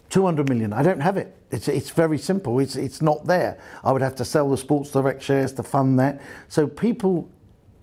200 0.08 0.48
million. 0.48 0.72
I 0.72 0.82
don't 0.82 1.00
have 1.00 1.18
it. 1.18 1.36
It's, 1.50 1.68
it's 1.68 1.90
very 1.90 2.16
simple. 2.16 2.58
It's, 2.58 2.76
it's 2.76 3.02
not 3.02 3.26
there. 3.26 3.58
I 3.84 3.92
would 3.92 4.02
have 4.02 4.14
to 4.16 4.24
sell 4.24 4.50
the 4.50 4.56
Sports 4.56 4.90
Direct 4.90 5.22
shares 5.22 5.52
to 5.54 5.62
fund 5.62 5.98
that. 5.98 6.20
So 6.48 6.66
people 6.66 7.28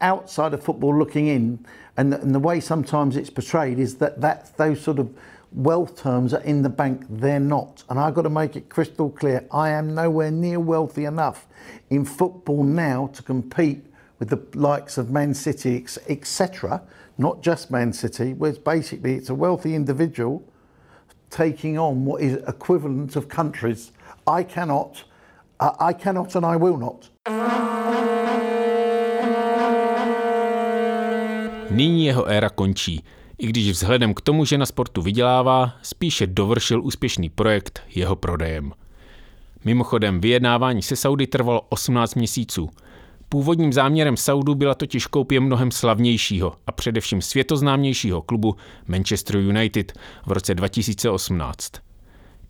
outside 0.06 0.54
of 0.54 0.64
football 0.64 0.98
looking 0.98 1.28
in, 1.28 1.66
and, 1.98 2.14
and 2.14 2.34
the 2.34 2.40
way 2.40 2.60
sometimes 2.60 3.18
it's 3.18 3.32
portrayed 3.32 3.80
is 3.80 3.98
that 3.98 4.22
that 4.22 4.56
those 4.58 4.80
sort 4.80 5.00
of 5.00 5.12
wealth 5.52 5.98
terms 5.98 6.34
are 6.34 6.42
in 6.42 6.62
the 6.62 6.70
bank, 6.70 7.06
they're 7.10 7.40
not. 7.40 7.84
And 7.90 7.98
I've 8.00 8.14
got 8.14 8.22
to 8.24 8.30
make 8.30 8.56
it 8.56 8.70
crystal 8.70 9.10
clear 9.10 9.48
I 9.52 9.70
am 9.70 9.96
nowhere 9.96 10.30
near 10.30 10.60
wealthy 10.60 11.06
enough 11.06 11.48
in 11.90 12.06
football 12.06 12.64
now 12.64 13.08
to 13.14 13.24
compete 13.24 13.86
with 14.20 14.30
the 14.30 14.42
likes 14.58 14.98
of 14.98 15.10
Man 15.10 15.34
City, 15.34 15.84
etc., 16.08 16.82
not 17.18 17.42
just 17.42 17.72
Man 17.72 17.92
City, 17.92 18.34
where 18.34 18.52
it's 18.52 18.60
basically 18.60 19.16
it's 19.16 19.30
a 19.30 19.36
wealthy 19.36 19.74
individual 19.74 20.44
taking 21.30 21.78
on 21.78 22.06
what 22.06 22.22
is 22.22 22.36
equivalent 22.48 23.16
of 23.16 23.28
countries. 23.28 23.92
I 24.28 24.44
cannot, 24.44 25.04
uh, 25.60 25.74
I 25.80 25.94
cannot 25.94 26.36
and 26.36 26.46
I 26.46 26.56
will 26.58 26.78
not. 26.78 27.75
Nyní 31.70 32.06
jeho 32.06 32.26
éra 32.26 32.50
končí. 32.50 33.04
i 33.38 33.48
když 33.48 33.72
vzhledem 33.72 34.14
k 34.14 34.22
tomu, 34.22 34.46
že 34.46 34.58
na 34.58 34.66
sportu 34.66 35.02
vydělává, 35.02 35.74
spíše 35.82 36.28
dovršil 36.28 36.82
úspěšný 36.84 37.30
projekt 37.30 37.82
jeho 37.96 38.16
prodejem. 38.16 38.72
Mimochodem, 39.66 40.22
vyjednávání 40.22 40.82
se 40.82 40.96
Saudy 40.96 41.28
trvalo 41.28 41.62
18 41.70 42.16
měsíců. 42.16 42.70
Původním 43.30 43.74
záměrem 43.74 44.18
Saudu 44.18 44.56
byla 44.56 44.76
totiž 44.76 45.08
koupě 45.08 45.40
mnohem 45.40 45.72
slavnějšího 45.72 46.56
a 46.68 46.72
především 46.72 47.22
světoznámějšího 47.22 48.22
klubu 48.22 48.56
Manchester 48.88 49.38
United 49.38 49.94
v 50.26 50.32
roce 50.32 50.56
2018. 50.56 51.72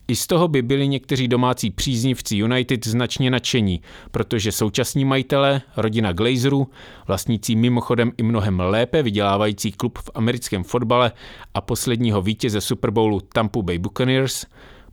I 0.07 0.15
z 0.15 0.27
toho 0.27 0.47
by 0.47 0.61
byli 0.61 0.87
někteří 0.87 1.27
domácí 1.27 1.71
příznivci 1.71 2.35
United 2.35 2.87
značně 2.87 3.31
nadšení, 3.31 3.81
protože 4.11 4.51
současní 4.51 5.05
majitelé, 5.05 5.61
rodina 5.77 6.11
Glazerů, 6.11 6.67
vlastnící 7.07 7.55
mimochodem 7.55 8.11
i 8.17 8.23
mnohem 8.23 8.59
lépe 8.59 9.03
vydělávající 9.03 9.71
klub 9.71 9.99
v 9.99 10.09
americkém 10.15 10.63
fotbale 10.63 11.11
a 11.53 11.61
posledního 11.61 12.21
vítěze 12.21 12.61
Super 12.61 12.91
Bowlu 12.91 13.19
Tampa 13.19 13.61
Bay 13.61 13.77
Buccaneers, 13.77 14.45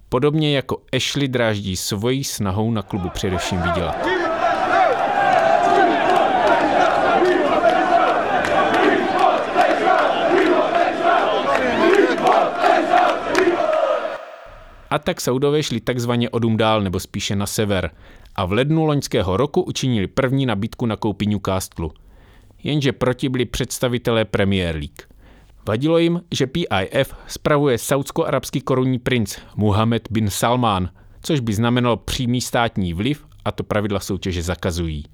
podobně 0.09 0.57
jako 0.57 0.83
Ashley 0.97 1.29
dráždí 1.29 1.77
svojí 1.77 2.25
snahou 2.25 2.71
na 2.71 2.83
klubu 2.83 3.09
především 3.09 3.63
vydělat. 3.63 4.12
A 14.93 14.99
tak 14.99 15.21
Saudové 15.21 15.63
šli 15.63 15.81
takzvaně 15.81 16.31
odum 16.31 16.57
dál 16.57 16.83
nebo 16.83 17.01
spíše 17.01 17.37
na 17.37 17.47
sever 17.47 17.91
a 18.35 18.45
v 18.45 18.53
lednu 18.53 18.85
loňského 18.85 19.37
roku 19.37 19.63
učinili 19.63 20.07
první 20.07 20.47
nabídku 20.47 20.87
na 20.87 20.97
koupí 20.97 21.27
Newcastle. 21.27 21.89
Jenže 22.63 22.93
proti 22.93 23.29
byli 23.29 23.45
představitelé 23.45 24.25
Premier 24.25 24.75
League. 24.75 25.03
Vadilo 25.69 25.99
jim, 25.99 26.21
že 26.31 26.47
PIF 26.47 27.15
spravuje 27.27 27.79
saudsko-arabský 27.79 28.61
korunní 28.61 28.99
princ 28.99 29.39
Muhammed 29.57 30.09
bin 30.11 30.31
Salman, 30.31 30.89
což 31.23 31.41
by 31.41 31.55
znamenalo 31.55 31.97
přímý 31.97 32.41
státní 32.41 32.95
vliv 32.95 33.27
a 33.45 33.53
to 33.53 33.65
pravidla 33.65 34.01
soutěže 34.01 34.43
zakazují. 34.43 35.05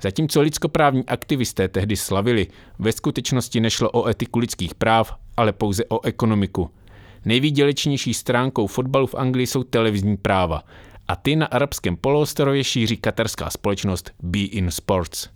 Zatímco 0.00 0.40
lidskoprávní 0.40 1.04
aktivisté 1.06 1.68
tehdy 1.68 1.96
slavili, 1.96 2.46
ve 2.78 2.92
skutečnosti 2.92 3.60
nešlo 3.60 3.90
o 3.90 4.08
etiku 4.08 4.38
lidských 4.38 4.74
práv, 4.74 5.14
ale 5.36 5.52
pouze 5.52 5.84
o 5.88 6.04
ekonomiku– 6.04 6.70
Nejvýdělečnější 7.26 8.14
stránkou 8.14 8.66
fotbalu 8.66 9.06
v 9.06 9.14
Anglii 9.14 9.46
jsou 9.46 9.62
televizní 9.62 10.16
práva 10.16 10.62
a 11.08 11.16
ty 11.16 11.36
na 11.36 11.46
arabském 11.46 11.96
poloostrově 11.96 12.64
šíří 12.64 12.96
katarská 12.96 13.50
společnost 13.50 14.10
Be 14.22 14.38
In 14.38 14.70
Sports. 14.70 15.28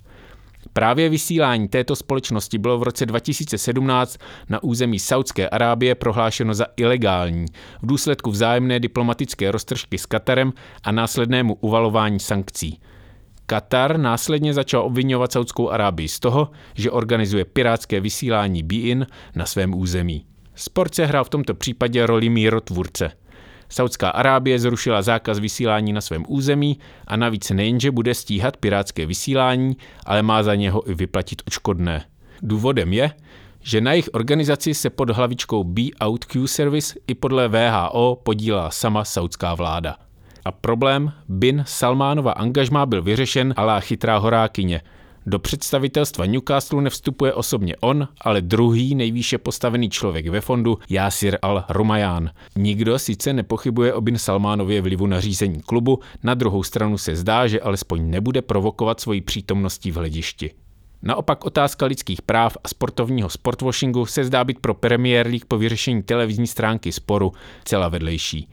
Právě 0.73 1.09
vysílání 1.09 1.69
této 1.69 1.97
společnosti 1.97 2.59
bylo 2.59 2.79
v 2.79 2.83
roce 2.83 3.07
2017 3.07 4.19
na 4.49 4.63
území 4.63 4.99
Saudské 4.99 5.49
Arábie 5.49 5.95
prohlášeno 5.95 6.55
za 6.55 6.67
ilegální 6.77 7.47
v 7.83 7.87
důsledku 7.87 8.31
vzájemné 8.31 8.81
diplomatické 8.81 9.51
roztržky 9.51 9.99
s 9.99 10.07
Katarem 10.07 10.53
a 10.83 10.93
následnému 10.93 11.55
uvalování 11.55 12.21
sankcí. 12.21 12.81
Katar 13.47 13.99
následně 13.99 14.55
začal 14.55 14.83
obvinovat 14.83 15.33
Saudskou 15.33 15.71
Arábii 15.71 16.09
z 16.09 16.21
toho, 16.21 16.51
že 16.75 16.91
organizuje 16.91 17.45
pirátské 17.45 18.01
vysílání 18.01 18.63
Be-in 18.63 19.07
na 19.35 19.47
svém 19.47 19.75
území. 19.75 20.30
Sport 20.61 20.95
se 20.95 21.07
hrál 21.07 21.25
v 21.25 21.29
tomto 21.29 21.55
případě 21.55 22.07
roli 22.07 22.29
mírotvůrce. 22.29 23.13
Saudská 23.69 24.11
Arábie 24.11 24.59
zrušila 24.59 25.03
zákaz 25.03 25.39
vysílání 25.39 25.93
na 25.93 26.01
svém 26.01 26.25
území 26.29 26.79
a 27.07 27.17
navíc 27.17 27.51
nejenže 27.51 27.91
bude 27.91 28.15
stíhat 28.15 28.57
pirátské 28.57 29.07
vysílání, 29.07 29.77
ale 30.07 30.23
má 30.23 30.43
za 30.43 30.55
něho 30.55 30.91
i 30.91 30.95
vyplatit 30.95 31.43
odškodné. 31.47 32.05
Důvodem 32.43 32.93
je, 32.93 33.11
že 33.61 33.81
na 33.81 33.93
jejich 33.93 34.09
organizaci 34.13 34.75
se 34.75 34.91
pod 34.91 35.11
hlavičkou 35.11 35.65
Be 35.65 35.83
Out 36.01 36.25
Q 36.25 36.47
Service 36.47 36.99
i 37.07 37.15
podle 37.15 37.49
VHO 37.49 38.21
podílela 38.23 38.71
sama 38.71 39.05
saudská 39.05 39.55
vláda. 39.55 39.97
A 40.45 40.53
problém 40.53 41.13
Bin 41.29 41.65
Salmánova 41.67 42.33
angažmá 42.33 42.87
byl 42.87 43.03
vyřešen 43.03 43.55
alá 43.57 43.81
chytrá 43.81 44.19
horákyně– 44.19 44.81
do 45.27 45.39
představitelstva 45.39 46.27
Newcastle 46.27 46.83
nevstupuje 46.83 47.35
osobně 47.35 47.77
on, 47.81 48.09
ale 48.21 48.41
druhý 48.41 48.95
nejvýše 48.95 49.39
postavený 49.39 49.91
člověk 49.91 50.29
ve 50.29 50.41
fondu, 50.41 50.79
Yasir 50.89 51.39
al-Rumayán. 51.43 52.31
Nikdo 52.57 52.99
sice 52.99 53.33
nepochybuje 53.33 53.95
o 53.95 54.01
Bin 54.01 54.19
Salmánově 54.19 54.81
vlivu 54.81 55.07
na 55.07 55.21
řízení 55.21 55.61
klubu, 55.61 55.99
na 56.23 56.35
druhou 56.35 56.63
stranu 56.63 56.99
se 56.99 57.17
zdá, 57.17 57.47
že 57.47 57.61
alespoň 57.61 58.11
nebude 58.11 58.43
provokovat 58.43 59.01
svoji 59.01 59.21
přítomností 59.21 59.91
v 59.91 59.97
hledišti. 59.97 60.51
Naopak 61.03 61.45
otázka 61.45 61.87
lidských 61.87 62.23
práv 62.23 62.57
a 62.65 62.69
sportovního 62.69 63.29
sportwashingu 63.29 64.07
se 64.07 64.25
zdá 64.25 64.45
být 64.45 64.59
pro 64.59 64.75
Premier 64.75 65.27
League 65.27 65.45
po 65.49 65.59
vyřešení 65.59 66.03
televizní 66.03 66.47
stránky 66.47 66.93
sporu 66.93 67.33
celá 67.65 67.89
vedlejší. 67.89 68.49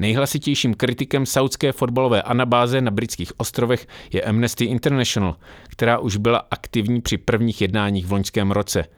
Nejhlasitějším 0.00 0.74
kritikem 0.74 1.26
saudské 1.26 1.72
fotbalové 1.72 2.22
anabáze 2.22 2.80
na 2.80 2.90
britských 2.90 3.40
ostrovech 3.40 3.86
je 4.12 4.22
Amnesty 4.22 4.64
International, 4.64 5.36
která 5.68 5.98
už 5.98 6.16
byla 6.16 6.46
aktivní 6.50 7.00
při 7.00 7.18
prvních 7.18 7.60
jednáních 7.60 8.06
v 8.06 8.12
loňském 8.12 8.50
roce– 8.50 8.84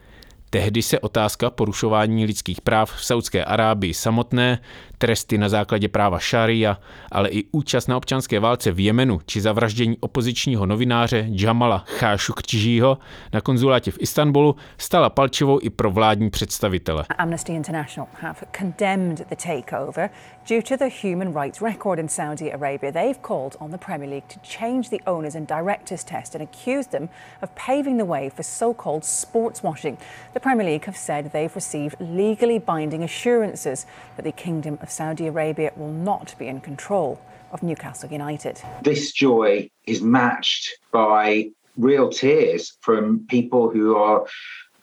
Tehdy 0.53 0.81
se 0.81 0.99
otázka 0.99 1.49
porušování 1.49 2.25
lidských 2.25 2.61
práv 2.61 2.93
v 2.95 3.05
Saudské 3.05 3.45
Arábii 3.45 3.93
samotné, 3.93 4.59
tresty 4.97 5.37
na 5.37 5.49
základě 5.49 5.87
práva 5.87 6.19
šaria, 6.19 6.77
ale 7.11 7.29
i 7.29 7.43
účast 7.51 7.87
na 7.87 7.97
občanské 7.97 8.39
válce 8.39 8.71
v 8.71 8.79
Jemenu 8.79 9.19
či 9.25 9.41
zavraždění 9.41 9.97
opozičního 9.99 10.65
novináře 10.65 11.25
Jamala 11.29 11.85
Khashoggiho 11.99 12.97
na 13.33 13.41
konzulátě 13.41 13.91
v 13.91 13.97
Istanbulu 13.99 14.55
stala 14.77 15.09
palčivou 15.09 15.59
i 15.61 15.69
pro 15.69 15.91
vládní 15.91 16.29
představitele. 16.29 17.05
Amnesty 17.17 17.53
International 17.53 18.07
have 18.21 18.39
condemned 18.57 19.27
the 19.29 19.35
takeover 19.35 20.09
due 20.49 20.61
to 20.61 20.77
the 20.77 20.89
human 21.03 21.33
rights 21.43 21.61
record 21.61 21.99
in 21.99 22.09
Saudi 22.09 22.53
Arabia. 22.53 22.91
They've 22.91 23.21
called 23.21 23.55
on 23.59 23.71
the 23.71 23.77
Premier 23.77 24.09
League 24.09 24.27
to 24.33 24.39
change 24.59 24.89
the 24.89 25.11
owners 25.11 25.35
and 25.35 25.47
directors 25.47 26.03
test 26.03 26.35
and 26.35 26.43
accused 26.43 26.91
them 26.91 27.09
of 27.41 27.49
paving 27.55 27.97
the 27.97 28.05
way 28.05 28.29
for 28.29 28.43
so-called 28.43 29.03
sports 29.03 29.63
washing. 29.63 29.97
The 30.33 30.39
Premier 30.43 30.65
League 30.65 30.83
have 30.83 30.97
said 30.97 31.31
they've 31.31 31.55
received 31.55 31.95
legally 32.01 32.59
binding 32.59 33.01
assurances 33.01 33.85
that 34.17 34.23
the 34.23 34.31
Kingdom 34.33 34.77
of 34.81 34.91
Saudi 34.91 35.25
Arabia 35.25 35.71
will 35.77 35.93
not 35.93 36.35
be 36.37 36.47
in 36.47 36.59
control 36.59 37.21
of 37.53 37.63
Newcastle 37.63 38.11
United. 38.11 38.59
This 38.81 39.13
joy 39.13 39.69
is 39.87 40.01
matched 40.01 40.69
by 40.91 41.51
real 41.77 42.09
tears 42.09 42.77
from 42.81 43.25
people 43.29 43.69
who 43.69 43.95
are 43.95 44.25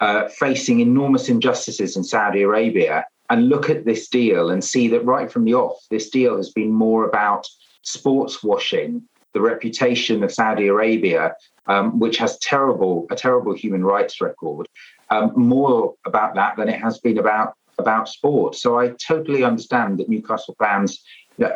uh, 0.00 0.28
facing 0.28 0.80
enormous 0.80 1.28
injustices 1.28 1.94
in 1.94 2.04
Saudi 2.04 2.40
Arabia 2.40 3.04
and 3.28 3.50
look 3.50 3.68
at 3.68 3.84
this 3.84 4.08
deal 4.08 4.48
and 4.48 4.64
see 4.64 4.88
that 4.88 5.04
right 5.04 5.30
from 5.30 5.44
the 5.44 5.52
off, 5.52 5.76
this 5.90 6.08
deal 6.08 6.38
has 6.38 6.48
been 6.48 6.72
more 6.72 7.06
about 7.06 7.46
sports 7.82 8.42
washing, 8.42 9.02
the 9.34 9.42
reputation 9.42 10.24
of 10.24 10.32
Saudi 10.32 10.68
Arabia, 10.68 11.34
um, 11.66 11.98
which 11.98 12.16
has 12.16 12.38
terrible 12.38 13.06
a 13.10 13.14
terrible 13.14 13.54
human 13.54 13.84
rights 13.84 14.22
record, 14.22 14.66
um, 15.10 15.32
more 15.36 15.94
about 16.06 16.34
that 16.34 16.56
than 16.56 16.68
it 16.68 16.80
has 16.80 16.98
been 16.98 17.18
about 17.18 17.54
about 17.78 18.08
sport. 18.08 18.54
So 18.54 18.78
I 18.78 18.92
totally 19.08 19.42
understand 19.42 19.98
that 19.98 20.08
Newcastle 20.08 20.54
fans 20.58 21.02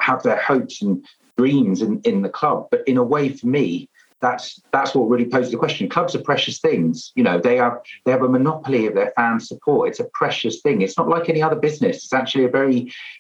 have 0.01 0.23
their 0.23 0.41
hopes 0.41 0.83
and 0.83 1.05
dreams 1.37 1.83
in, 1.83 2.01
in 2.05 2.23
the 2.23 2.29
club, 2.29 2.69
but 2.71 2.81
in 2.87 2.97
a 2.97 3.03
way, 3.03 3.29
for 3.29 3.47
me, 3.47 3.89
that's 4.21 4.61
that's 4.73 4.95
what 4.95 5.11
really 5.13 5.29
poses 5.29 5.51
the 5.51 5.59
question. 5.59 5.89
Clubs 5.89 6.15
are 6.15 6.23
precious 6.23 6.59
things. 6.59 7.13
You 7.15 7.25
know, 7.25 7.39
they 7.39 7.57
have 7.57 7.77
they 8.05 8.13
have 8.13 8.23
a 8.23 8.29
monopoly 8.29 8.87
of 8.87 8.95
their 8.95 9.13
fans' 9.17 9.49
support. 9.49 9.89
It's 9.91 10.01
a 10.01 10.09
precious 10.21 10.61
thing. 10.65 10.81
It's 10.81 10.97
not 10.97 11.09
like 11.09 11.29
any 11.29 11.43
other 11.43 11.61
business. 11.61 11.97
It's 12.05 12.13
actually 12.13 12.47
a 12.47 12.53
very 12.61 12.79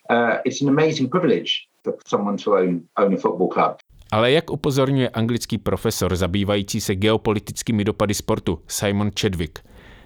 uh, 0.08 0.38
it's 0.46 0.62
an 0.62 0.68
amazing 0.68 1.10
privilege 1.10 1.50
for 1.84 1.92
someone 2.06 2.36
to 2.38 2.56
own 2.56 2.88
own 2.96 3.12
a 3.14 3.16
football 3.16 3.48
club. 3.48 3.76
Ale 4.12 4.32
jak 4.32 4.50
upozorňuje 4.50 5.08
anglický 5.08 5.58
profesor 5.58 6.16
zabývající 6.16 6.80
se 6.80 6.94
geopolitickými 6.94 7.84
dopady 7.84 8.14
sportu 8.14 8.62
Simon 8.68 9.10
Chadwick, 9.20 9.58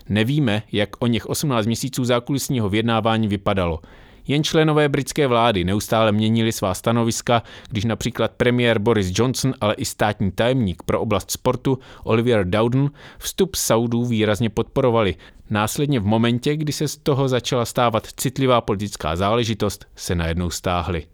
nevíme, 0.09 0.63
jak 0.73 0.89
o 0.99 1.07
něch 1.07 1.27
18 1.27 1.67
měsíců 1.67 2.05
zákulisního 2.05 2.69
vyjednávání 2.69 3.29
vypadalo. 3.29 3.81
Jen 4.29 4.45
členové 4.45 4.89
britské 4.89 5.27
vlády 5.27 5.65
neustále 5.65 6.13
měnili 6.13 6.53
svá 6.53 6.75
stanoviska, 6.75 7.43
když 7.71 7.85
například 7.85 8.31
premiér 8.31 8.79
Boris 8.79 9.13
Johnson, 9.15 9.55
ale 9.61 9.75
i 9.75 9.85
státní 9.85 10.33
tajemník 10.33 10.83
pro 10.83 11.01
oblast 11.01 11.31
sportu 11.31 11.79
Oliver 12.05 12.45
Dowden 12.45 12.91
vstup 13.19 13.55
Saudů 13.55 14.05
výrazně 14.05 14.51
podporovali. 14.51 15.15
Následně 15.51 16.01
v 16.01 16.05
momentě, 16.05 16.57
kdy 16.57 16.73
se 16.73 16.89
z 16.89 16.97
toho 16.97 17.29
začala 17.29 17.65
stávat 17.65 18.07
citlivá 18.17 18.61
politická 18.61 19.17
záležitost, 19.17 19.87
se 19.97 20.15
najednou 20.15 20.51
stáhli. 20.51 21.07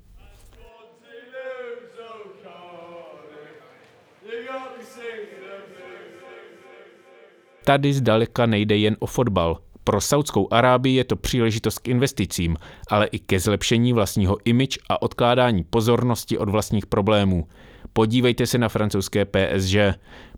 Tady 7.65 7.93
zdaleka 7.93 8.47
nejde 8.47 8.77
jen 8.77 8.97
o 8.99 9.07
fotbal. 9.07 9.59
Pro 9.85 10.01
Saudskou 10.01 10.49
Arábii 10.51 10.97
je 10.97 11.05
to 11.05 11.17
příležitost 11.17 11.79
k 11.79 11.89
investicím, 11.89 12.57
ale 12.91 13.07
i 13.07 13.19
ke 13.19 13.41
zlepšení 13.41 13.93
vlastního 13.93 14.39
image 14.45 14.79
a 14.89 15.03
odkládání 15.03 15.65
pozornosti 15.65 16.39
od 16.39 16.49
vlastních 16.49 16.87
problémů. 16.87 17.49
Podívejte 17.93 18.47
se 18.47 18.59
na 18.59 18.69
francouzské 18.69 19.25
PSG. 19.25 19.75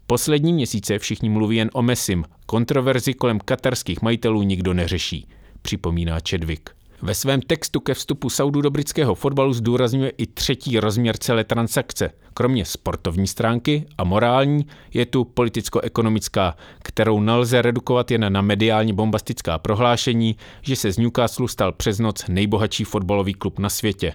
Poslední 0.07 0.53
měsíce 0.53 0.99
všichni 0.99 1.29
mluví 1.29 1.57
jen 1.57 1.71
o 1.73 1.83
Messim. 1.83 2.25
Kontroverzi 2.47 3.15
kolem 3.15 3.41
katarských 3.41 4.03
majitelů 4.03 4.43
nikdo 4.43 4.75
neřeší, 4.75 5.29
připomíná 5.63 6.19
Chadwick. 6.31 6.76
Ve 7.03 7.15
svém 7.15 7.41
textu 7.41 7.81
ke 7.81 7.95
vstupu 7.95 8.31
Saudu 8.31 8.61
do 8.61 8.71
britského 8.71 9.15
fotbalu 9.15 9.53
zdůrazňuje 9.53 10.11
i 10.11 10.27
třetí 10.27 10.81
rozměr 10.81 11.17
celé 11.17 11.45
transakce. 11.45 12.11
Kromě 12.35 12.65
sportovní 12.65 13.27
stránky 13.27 13.87
a 13.99 14.05
morální 14.05 14.67
je 14.95 15.07
tu 15.07 15.25
politicko-ekonomická, 15.25 16.55
kterou 16.83 17.21
nelze 17.21 17.63
redukovat 17.63 18.11
jen 18.11 18.33
na 18.33 18.41
mediálně 18.41 18.93
bombastická 18.93 19.59
prohlášení, 19.59 20.37
že 20.63 20.77
se 20.77 20.93
z 20.93 20.99
Newcastle 20.99 21.49
stal 21.49 21.73
přes 21.73 21.99
noc 21.99 22.25
nejbohatší 22.29 22.85
fotbalový 22.85 23.35
klub 23.35 23.59
na 23.59 23.69
světě. 23.69 24.15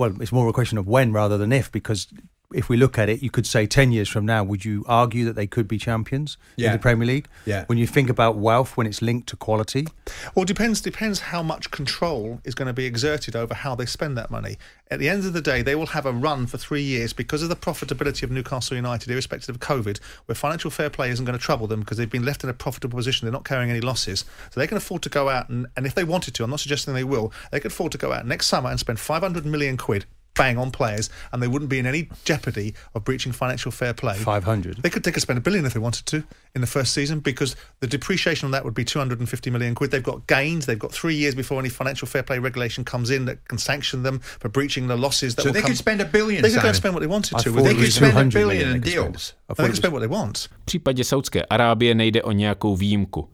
Well, 0.00 0.22
it's 0.22 0.32
more 0.32 0.50
a 0.50 0.52
question 0.52 0.78
of 0.78 0.86
when 0.86 1.12
rather 1.12 1.38
than 1.38 1.52
if, 1.52 1.70
because 1.72 2.06
if 2.54 2.68
we 2.68 2.76
look 2.76 2.98
at 2.98 3.08
it, 3.08 3.22
you 3.22 3.30
could 3.30 3.46
say 3.46 3.66
10 3.66 3.92
years 3.92 4.08
from 4.08 4.24
now, 4.24 4.44
would 4.44 4.64
you 4.64 4.84
argue 4.86 5.24
that 5.24 5.34
they 5.34 5.46
could 5.46 5.66
be 5.66 5.76
champions 5.76 6.36
yeah. 6.56 6.68
in 6.68 6.72
the 6.72 6.78
Premier 6.78 7.06
League? 7.06 7.28
Yeah. 7.44 7.64
When 7.66 7.78
you 7.78 7.86
think 7.86 8.08
about 8.08 8.36
wealth, 8.36 8.76
when 8.76 8.86
it's 8.86 9.02
linked 9.02 9.28
to 9.30 9.36
quality? 9.36 9.86
Well, 10.34 10.44
it 10.44 10.48
depends, 10.48 10.80
depends 10.80 11.20
how 11.20 11.42
much 11.42 11.70
control 11.70 12.40
is 12.44 12.54
going 12.54 12.66
to 12.66 12.72
be 12.72 12.86
exerted 12.86 13.34
over 13.34 13.54
how 13.54 13.74
they 13.74 13.86
spend 13.86 14.16
that 14.16 14.30
money. 14.30 14.56
At 14.90 15.00
the 15.00 15.08
end 15.08 15.24
of 15.24 15.32
the 15.32 15.40
day, 15.40 15.62
they 15.62 15.74
will 15.74 15.86
have 15.86 16.06
a 16.06 16.12
run 16.12 16.46
for 16.46 16.58
three 16.58 16.82
years 16.82 17.12
because 17.12 17.42
of 17.42 17.48
the 17.48 17.56
profitability 17.56 18.22
of 18.22 18.30
Newcastle 18.30 18.76
United, 18.76 19.10
irrespective 19.10 19.56
of 19.56 19.60
COVID, 19.60 19.98
where 20.26 20.36
financial 20.36 20.70
fair 20.70 20.90
play 20.90 21.10
isn't 21.10 21.24
going 21.24 21.38
to 21.38 21.44
trouble 21.44 21.66
them 21.66 21.80
because 21.80 21.98
they've 21.98 22.08
been 22.08 22.24
left 22.24 22.44
in 22.44 22.50
a 22.50 22.54
profitable 22.54 22.96
position. 22.96 23.26
They're 23.26 23.32
not 23.32 23.44
carrying 23.44 23.70
any 23.70 23.80
losses. 23.80 24.24
So 24.50 24.60
they 24.60 24.66
can 24.66 24.76
afford 24.76 25.02
to 25.02 25.08
go 25.08 25.28
out 25.28 25.48
and, 25.48 25.66
and 25.76 25.86
if 25.86 25.94
they 25.94 26.04
wanted 26.04 26.34
to, 26.34 26.44
I'm 26.44 26.50
not 26.50 26.60
suggesting 26.60 26.94
they 26.94 27.04
will, 27.04 27.32
they 27.50 27.60
could 27.60 27.72
afford 27.72 27.92
to 27.92 27.98
go 27.98 28.12
out 28.12 28.26
next 28.26 28.46
summer 28.46 28.70
and 28.70 28.78
spend 28.78 29.00
500 29.00 29.44
million 29.44 29.76
quid 29.76 30.06
bang 30.34 30.58
on 30.58 30.70
players, 30.70 31.10
and 31.32 31.42
they 31.42 31.48
wouldn't 31.48 31.70
be 31.70 31.78
in 31.78 31.86
any 31.86 32.08
jeopardy 32.24 32.74
of 32.94 33.04
breaching 33.04 33.32
financial 33.32 33.70
fair 33.72 33.94
play. 33.94 34.14
Five 34.14 34.44
hundred. 34.44 34.82
They 34.82 34.90
could 34.90 35.02
they 35.02 35.12
could 35.12 35.22
spend 35.22 35.38
a 35.38 35.42
billion 35.42 35.64
if 35.66 35.72
they 35.72 35.80
wanted 35.80 36.06
to 36.06 36.22
in 36.54 36.60
the 36.60 36.66
first 36.66 36.92
season 36.92 37.20
because 37.20 37.56
the 37.80 37.86
depreciation 37.86 38.46
on 38.46 38.52
that 38.52 38.64
would 38.64 38.74
be 38.74 38.84
two 38.84 38.98
hundred 38.98 39.20
and 39.20 39.28
fifty 39.28 39.50
million 39.50 39.74
quid. 39.74 39.90
They've 39.90 40.02
got 40.02 40.26
gains. 40.26 40.66
They've 40.66 40.78
got 40.78 40.92
three 40.92 41.14
years 41.14 41.34
before 41.34 41.58
any 41.60 41.68
financial 41.68 42.08
fair 42.08 42.22
play 42.22 42.38
regulation 42.38 42.84
comes 42.84 43.10
in 43.10 43.24
that 43.26 43.46
can 43.48 43.58
sanction 43.58 44.02
them 44.02 44.18
for 44.20 44.48
breaching 44.48 44.88
the 44.88 44.96
losses. 44.96 45.34
That 45.34 45.42
so 45.42 45.48
will 45.48 45.54
they 45.54 45.60
come. 45.60 45.70
could 45.70 45.78
spend 45.78 46.00
a 46.00 46.04
billion. 46.04 46.42
They 46.42 46.50
could 46.50 46.62
go 46.62 46.68
and 46.68 46.76
spend 46.76 46.94
what 46.94 47.00
they 47.00 47.10
wanted 47.10 47.34
I 47.38 47.42
to. 47.42 47.50
They 47.50 47.74
could 47.74 47.92
spend 47.92 48.16
a 48.18 48.24
billion 48.24 48.68
in 48.68 48.80
they 48.80 48.80
could 48.80 48.92
spend. 48.92 49.12
deals. 49.12 49.34
They 49.48 49.54
thought 49.54 49.66
can 49.66 49.76
spend 49.76 49.92
what 49.92 50.00
they 50.00 50.08
want. 50.08 50.38
V 50.38 50.64
případě 50.64 51.04
Saudské 51.04 51.42
Arábie 51.42 51.94
nejde 51.94 52.22
o 52.22 52.32
nějakou 52.32 52.76
výjimku. 52.76 53.28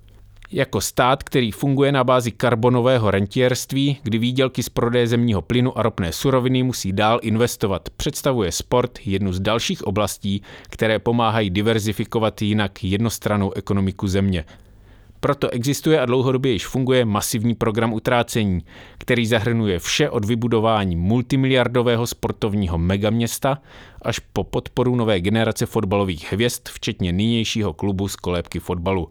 Jako 0.52 0.80
stát, 0.80 1.22
který 1.22 1.50
funguje 1.50 1.92
na 1.92 2.04
bázi 2.04 2.30
karbonového 2.30 3.10
rentierství, 3.10 3.98
kdy 4.02 4.18
výdělky 4.18 4.62
z 4.62 4.68
prodeje 4.68 5.06
zemního 5.06 5.42
plynu 5.42 5.78
a 5.78 5.82
ropné 5.82 6.12
suroviny 6.12 6.62
musí 6.62 6.92
dál 6.92 7.18
investovat, 7.22 7.88
představuje 7.96 8.52
sport 8.52 8.98
jednu 9.04 9.32
z 9.32 9.40
dalších 9.40 9.82
oblastí, 9.86 10.42
které 10.70 10.98
pomáhají 10.98 11.50
diverzifikovat 11.50 12.42
jinak 12.42 12.84
jednostranou 12.84 13.52
ekonomiku 13.52 14.08
země. 14.08 14.44
Proto 15.20 15.50
existuje 15.50 16.00
a 16.00 16.06
dlouhodobě 16.06 16.52
již 16.52 16.66
funguje 16.66 17.04
masivní 17.04 17.54
program 17.54 17.92
utrácení, 17.92 18.60
který 18.98 19.26
zahrnuje 19.26 19.78
vše 19.78 20.10
od 20.10 20.24
vybudování 20.24 20.96
multimiliardového 20.96 22.06
sportovního 22.06 22.78
megaměsta 22.78 23.58
až 24.02 24.18
po 24.18 24.44
podporu 24.44 24.96
nové 24.96 25.20
generace 25.20 25.66
fotbalových 25.66 26.32
hvězd, 26.32 26.68
včetně 26.68 27.12
nynějšího 27.12 27.72
klubu 27.72 28.08
z 28.08 28.16
kolébky 28.16 28.58
fotbalu. 28.58 29.08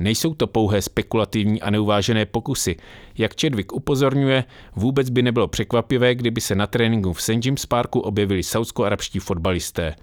Nejsou 0.00 0.34
to 0.34 0.46
pouhé 0.46 0.82
spekulativní 0.82 1.62
a 1.62 1.70
neuvážené 1.70 2.26
pokusy. 2.26 2.76
Jak 3.18 3.40
Chadwick 3.40 3.72
upozorňuje, 3.72 4.44
vůbec 4.76 5.10
by 5.10 5.22
nebylo 5.22 5.48
překvapivé, 5.48 6.14
kdyby 6.14 6.40
se 6.40 6.54
na 6.54 6.66
tréninku 6.66 7.12
v 7.12 7.22
St. 7.22 7.44
James 7.44 7.66
Parku 7.66 8.00
objevili 8.00 8.42
saudsko-arabští 8.42 9.18
fotbalisté. 9.18 9.94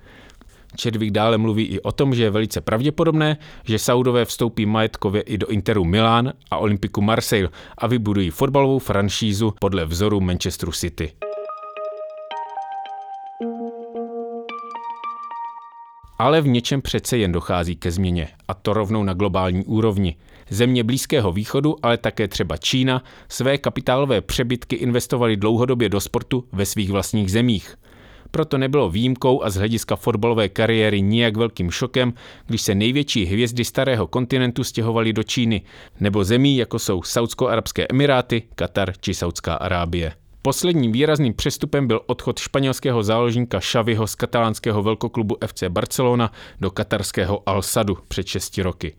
Chadwick 0.81 1.11
dále 1.11 1.37
mluví 1.37 1.65
i 1.65 1.79
o 1.79 1.91
tom, 1.91 2.15
že 2.15 2.23
je 2.23 2.29
velice 2.29 2.61
pravděpodobné, 2.61 3.37
že 3.63 3.79
Saudové 3.79 4.25
vstoupí 4.25 4.65
majetkově 4.65 5.21
i 5.21 5.37
do 5.37 5.47
Interu 5.47 5.85
Milán 5.85 6.33
a 6.51 6.57
Olympiku 6.57 7.01
Marseille 7.01 7.49
a 7.77 7.87
vybudují 7.87 8.29
fotbalovou 8.29 8.79
franšízu 8.79 9.53
podle 9.59 9.85
vzoru 9.85 10.21
Manchesteru 10.21 10.71
City. 10.71 11.11
Ale 16.17 16.41
v 16.41 16.47
něčem 16.47 16.81
přece 16.81 17.17
jen 17.17 17.31
dochází 17.31 17.75
ke 17.75 17.91
změně, 17.91 18.27
a 18.47 18.53
to 18.53 18.73
rovnou 18.73 19.03
na 19.03 19.13
globální 19.13 19.65
úrovni. 19.65 20.15
Země 20.49 20.83
Blízkého 20.83 21.31
východu, 21.31 21.75
ale 21.83 21.97
také 21.97 22.27
třeba 22.27 22.57
Čína, 22.57 23.03
své 23.29 23.57
kapitálové 23.57 24.21
přebytky 24.21 24.75
investovali 24.75 25.37
dlouhodobě 25.37 25.89
do 25.89 25.99
sportu 25.99 26.47
ve 26.51 26.65
svých 26.65 26.91
vlastních 26.91 27.31
zemích. 27.31 27.75
Proto 28.31 28.57
nebylo 28.57 28.89
výjimkou 28.89 29.43
a 29.43 29.49
z 29.49 29.55
hlediska 29.55 29.95
fotbalové 29.95 30.49
kariéry 30.49 31.01
nijak 31.01 31.37
velkým 31.37 31.71
šokem, 31.71 32.13
když 32.47 32.61
se 32.61 32.75
největší 32.75 33.25
hvězdy 33.25 33.65
starého 33.65 34.07
kontinentu 34.07 34.63
stěhovaly 34.63 35.13
do 35.13 35.23
Číny 35.23 35.61
nebo 35.99 36.23
zemí, 36.23 36.57
jako 36.57 36.79
jsou 36.79 37.01
Saudsko-arabské 37.03 37.85
emiráty, 37.89 38.43
Katar 38.55 38.93
či 38.99 39.13
Saudská 39.13 39.53
Arábie. 39.53 40.26
Posledním 40.47 40.91
výrazným 40.91 41.33
přestupem 41.33 41.87
byl 41.87 42.01
odchod 42.05 42.39
španělského 42.39 43.03
záložníka 43.03 43.59
Xaviho 43.59 44.07
z 44.07 44.15
katalánského 44.15 44.83
velkoklubu 44.83 45.37
FC 45.47 45.63
Barcelona 45.69 46.31
do 46.61 46.71
katarského 46.71 47.43
Al-Sadu 47.45 47.97
před 48.07 48.27
6 48.27 48.57
roky. 48.57 48.95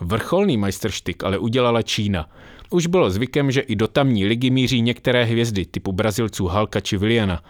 Vrcholný 0.00 0.56
majstrštyk 0.56 1.24
ale 1.24 1.38
udělala 1.38 1.82
Čína. 1.82 2.28
Už 2.70 2.86
bylo 2.86 3.10
zvykem, 3.10 3.50
že 3.50 3.60
i 3.60 3.76
do 3.76 3.88
tamní 3.88 4.26
ligy 4.26 4.50
míří 4.50 4.82
některé 4.82 5.24
hvězdy 5.24 5.66
typu 5.66 5.92
Brazilců 5.92 6.46
Halka 6.46 6.80
či 6.80 6.96
Viliana, 6.96 7.42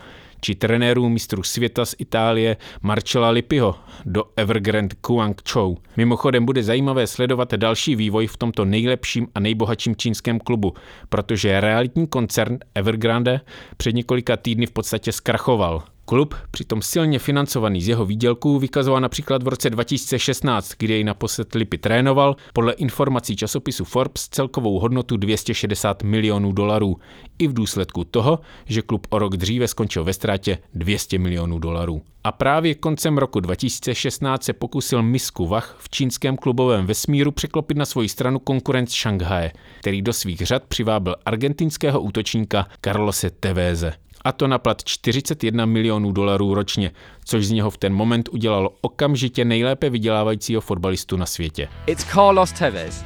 či 0.46 0.54
trenérů 0.54 1.08
mistrů 1.08 1.42
světa 1.42 1.84
z 1.84 1.94
Itálie 1.98 2.56
Marcella 2.82 3.30
Lippiho 3.30 3.74
do 4.04 4.24
Evergrande 4.36 4.96
Guangzhou. 5.06 5.78
Mimochodem 5.96 6.44
bude 6.44 6.62
zajímavé 6.62 7.06
sledovat 7.06 7.54
další 7.54 7.96
vývoj 7.96 8.26
v 8.26 8.36
tomto 8.36 8.64
nejlepším 8.64 9.28
a 9.34 9.40
nejbohatším 9.40 9.96
čínském 9.96 10.38
klubu, 10.38 10.74
protože 11.08 11.60
realitní 11.60 12.06
koncern 12.06 12.58
Evergrande 12.74 13.40
před 13.76 13.94
několika 13.94 14.36
týdny 14.36 14.66
v 14.66 14.70
podstatě 14.70 15.12
zkrachoval. 15.12 15.82
Klub, 16.08 16.34
přitom 16.50 16.82
silně 16.82 17.18
financovaný 17.18 17.82
z 17.82 17.88
jeho 17.88 18.06
výdělků, 18.06 18.58
vykazoval 18.58 19.00
například 19.00 19.42
v 19.42 19.48
roce 19.48 19.70
2016, 19.70 20.72
kdy 20.78 20.92
jej 20.92 21.04
naposled 21.04 21.54
Lipy 21.54 21.78
trénoval, 21.78 22.36
podle 22.52 22.72
informací 22.72 23.36
časopisu 23.36 23.84
Forbes 23.84 24.28
celkovou 24.28 24.78
hodnotu 24.78 25.16
260 25.16 26.02
milionů 26.02 26.52
dolarů. 26.52 26.96
I 27.38 27.48
v 27.48 27.52
důsledku 27.52 28.04
toho, 28.04 28.38
že 28.66 28.82
klub 28.82 29.06
o 29.10 29.18
rok 29.18 29.36
dříve 29.36 29.68
skončil 29.68 30.04
ve 30.04 30.12
ztrátě 30.12 30.58
200 30.74 31.18
milionů 31.18 31.58
dolarů. 31.58 32.02
A 32.24 32.32
právě 32.32 32.74
koncem 32.74 33.18
roku 33.18 33.40
2016 33.40 34.44
se 34.44 34.52
pokusil 34.52 35.02
Misku 35.02 35.46
Wach 35.46 35.76
v 35.78 35.88
čínském 35.88 36.36
klubovém 36.36 36.86
vesmíru 36.86 37.30
překlopit 37.30 37.76
na 37.76 37.84
svoji 37.84 38.08
stranu 38.08 38.38
konkurent 38.38 38.90
Šanghaje, 38.90 39.52
který 39.80 40.02
do 40.02 40.12
svých 40.12 40.38
řad 40.38 40.62
přivábil 40.62 41.16
argentinského 41.24 42.00
útočníka 42.00 42.66
Carlose 42.80 43.30
Teveze 43.30 43.92
a 44.26 44.32
to 44.32 44.46
na 44.48 44.58
plat 44.58 44.84
41 44.84 45.66
milionů 45.66 46.12
dolarů 46.12 46.54
ročně, 46.54 46.90
což 47.24 47.46
z 47.46 47.50
něho 47.50 47.70
v 47.70 47.78
ten 47.78 47.94
moment 47.94 48.28
udělalo 48.28 48.76
okamžitě 48.80 49.44
nejlépe 49.44 49.90
vydělávajícího 49.90 50.60
fotbalistu 50.60 51.16
na 51.16 51.26
světě. 51.26 51.68
It's 51.86 52.04
Carlos 52.04 52.52
Tevez. 52.52 53.04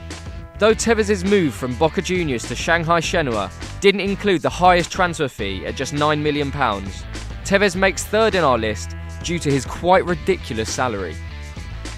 Though 0.59 0.85
Tevez's 0.85 1.25
move 1.25 1.51
from 1.51 1.75
Boca 1.75 2.01
Juniors 2.05 2.49
to 2.49 2.55
Shanghai 2.55 3.01
Shenhua 3.01 3.51
didn't 3.81 4.01
include 4.01 4.39
the 4.39 4.49
highest 4.49 4.93
transfer 4.93 5.29
fee 5.29 5.67
at 5.67 5.81
just 5.81 5.93
9 5.93 6.23
million 6.23 6.51
pounds, 6.51 7.05
Tevez 7.45 7.77
makes 7.77 8.05
third 8.05 8.35
in 8.35 8.45
our 8.45 8.59
list 8.59 8.97
due 9.23 9.39
to 9.39 9.51
his 9.51 9.67
quite 9.67 10.07
ridiculous 10.07 10.75
salary. 10.75 11.15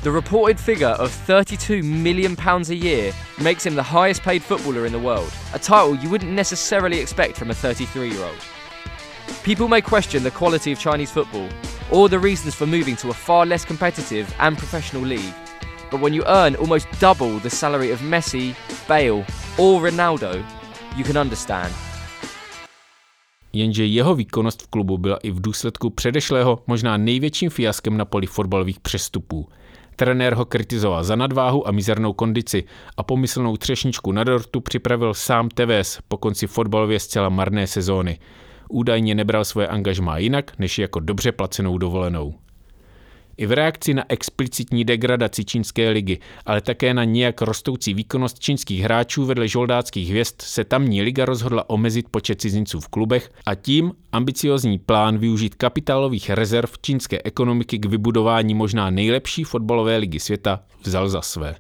The 0.02 0.10
reported 0.10 0.58
figure 0.60 0.96
of 0.98 1.12
32 1.12 1.82
million 1.82 2.36
pounds 2.36 2.70
a 2.70 2.74
year 2.74 3.12
makes 3.40 3.66
him 3.66 3.76
the 3.76 3.82
highest 3.82 4.22
paid 4.22 4.42
footballer 4.42 4.86
in 4.86 4.92
the 4.92 4.98
world, 4.98 5.32
a 5.54 5.58
title 5.58 5.94
you 5.94 6.10
wouldn't 6.10 6.32
necessarily 6.32 6.98
expect 6.98 7.36
from 7.36 7.50
a 7.50 7.54
33-year-old. 7.54 8.38
People 9.44 9.68
may 9.68 9.80
question 9.80 10.22
the 10.22 10.30
quality 10.30 10.72
of 10.72 10.78
Chinese 10.78 11.10
football 11.10 11.48
or 11.90 12.08
the 12.08 12.18
reasons 12.18 12.54
for 12.54 12.66
moving 12.66 12.96
to 12.96 13.10
a 13.10 13.14
far 13.14 13.46
less 13.46 13.64
competitive 13.64 14.26
and 14.38 14.56
professional 14.58 15.02
league. 15.02 15.34
But 15.90 16.00
when 16.00 16.14
you 16.14 16.24
earn 16.26 16.56
almost 16.56 16.86
double 17.00 17.40
the 17.40 17.50
salary 17.50 17.92
of 17.92 18.00
Messi, 18.00 18.54
Bale, 18.88 19.24
or 19.58 19.80
Ronaldo, 19.80 20.42
you 20.96 21.04
can 21.04 21.18
understand. 21.18 21.74
Jenže 23.52 23.86
jeho 23.86 24.14
výkonnost 24.14 24.62
v 24.62 24.66
klubu 24.66 24.98
byla 24.98 25.16
i 25.16 25.30
v 25.30 25.40
důsledku 25.40 25.90
předešlého 25.90 26.58
možná 26.66 26.96
největším 26.96 27.50
fiaskem 27.50 27.96
na 27.96 28.04
poli 28.04 28.26
fotbalových 28.26 28.80
přestupů. 28.80 29.48
Trenér 29.96 30.34
ho 30.34 30.44
kritizoval 30.44 31.04
za 31.04 31.16
nadváhu 31.16 31.68
a 31.68 31.72
mizernou 31.72 32.12
kondici 32.12 32.64
a 32.96 33.02
pomyslnou 33.02 33.56
třešničku 33.56 34.12
na 34.12 34.24
dortu 34.24 34.60
připravil 34.60 35.14
sám 35.14 35.48
Tevez 35.48 35.98
po 36.08 36.16
konci 36.16 36.46
fotbalově 36.46 37.00
zcela 37.00 37.28
marné 37.28 37.66
sezóny 37.66 38.18
údajně 38.72 39.14
nebral 39.14 39.44
svoje 39.44 39.66
angažmá 39.66 40.18
jinak, 40.18 40.58
než 40.58 40.78
jako 40.78 41.00
dobře 41.00 41.32
placenou 41.32 41.78
dovolenou. 41.78 42.34
I 43.36 43.46
v 43.46 43.52
reakci 43.52 43.94
na 43.94 44.04
explicitní 44.08 44.84
degradaci 44.84 45.44
čínské 45.44 45.90
ligy, 45.90 46.18
ale 46.46 46.60
také 46.60 46.94
na 46.94 47.04
nějak 47.04 47.42
rostoucí 47.42 47.94
výkonnost 47.94 48.38
čínských 48.38 48.80
hráčů 48.80 49.24
vedle 49.24 49.48
žoldáckých 49.48 50.08
hvězd 50.10 50.42
se 50.42 50.64
tamní 50.64 51.02
liga 51.02 51.24
rozhodla 51.24 51.70
omezit 51.70 52.06
počet 52.10 52.40
cizinců 52.40 52.80
v 52.80 52.88
klubech 52.88 53.30
a 53.46 53.54
tím 53.54 53.92
ambiciozní 54.12 54.78
plán 54.78 55.18
využít 55.18 55.54
kapitálových 55.54 56.30
rezerv 56.30 56.70
čínské 56.82 57.18
ekonomiky 57.24 57.78
k 57.78 57.86
vybudování 57.86 58.54
možná 58.54 58.90
nejlepší 58.90 59.44
fotbalové 59.44 59.96
ligy 59.96 60.20
světa 60.20 60.60
vzal 60.84 61.08
za 61.08 61.22
své. 61.22 61.56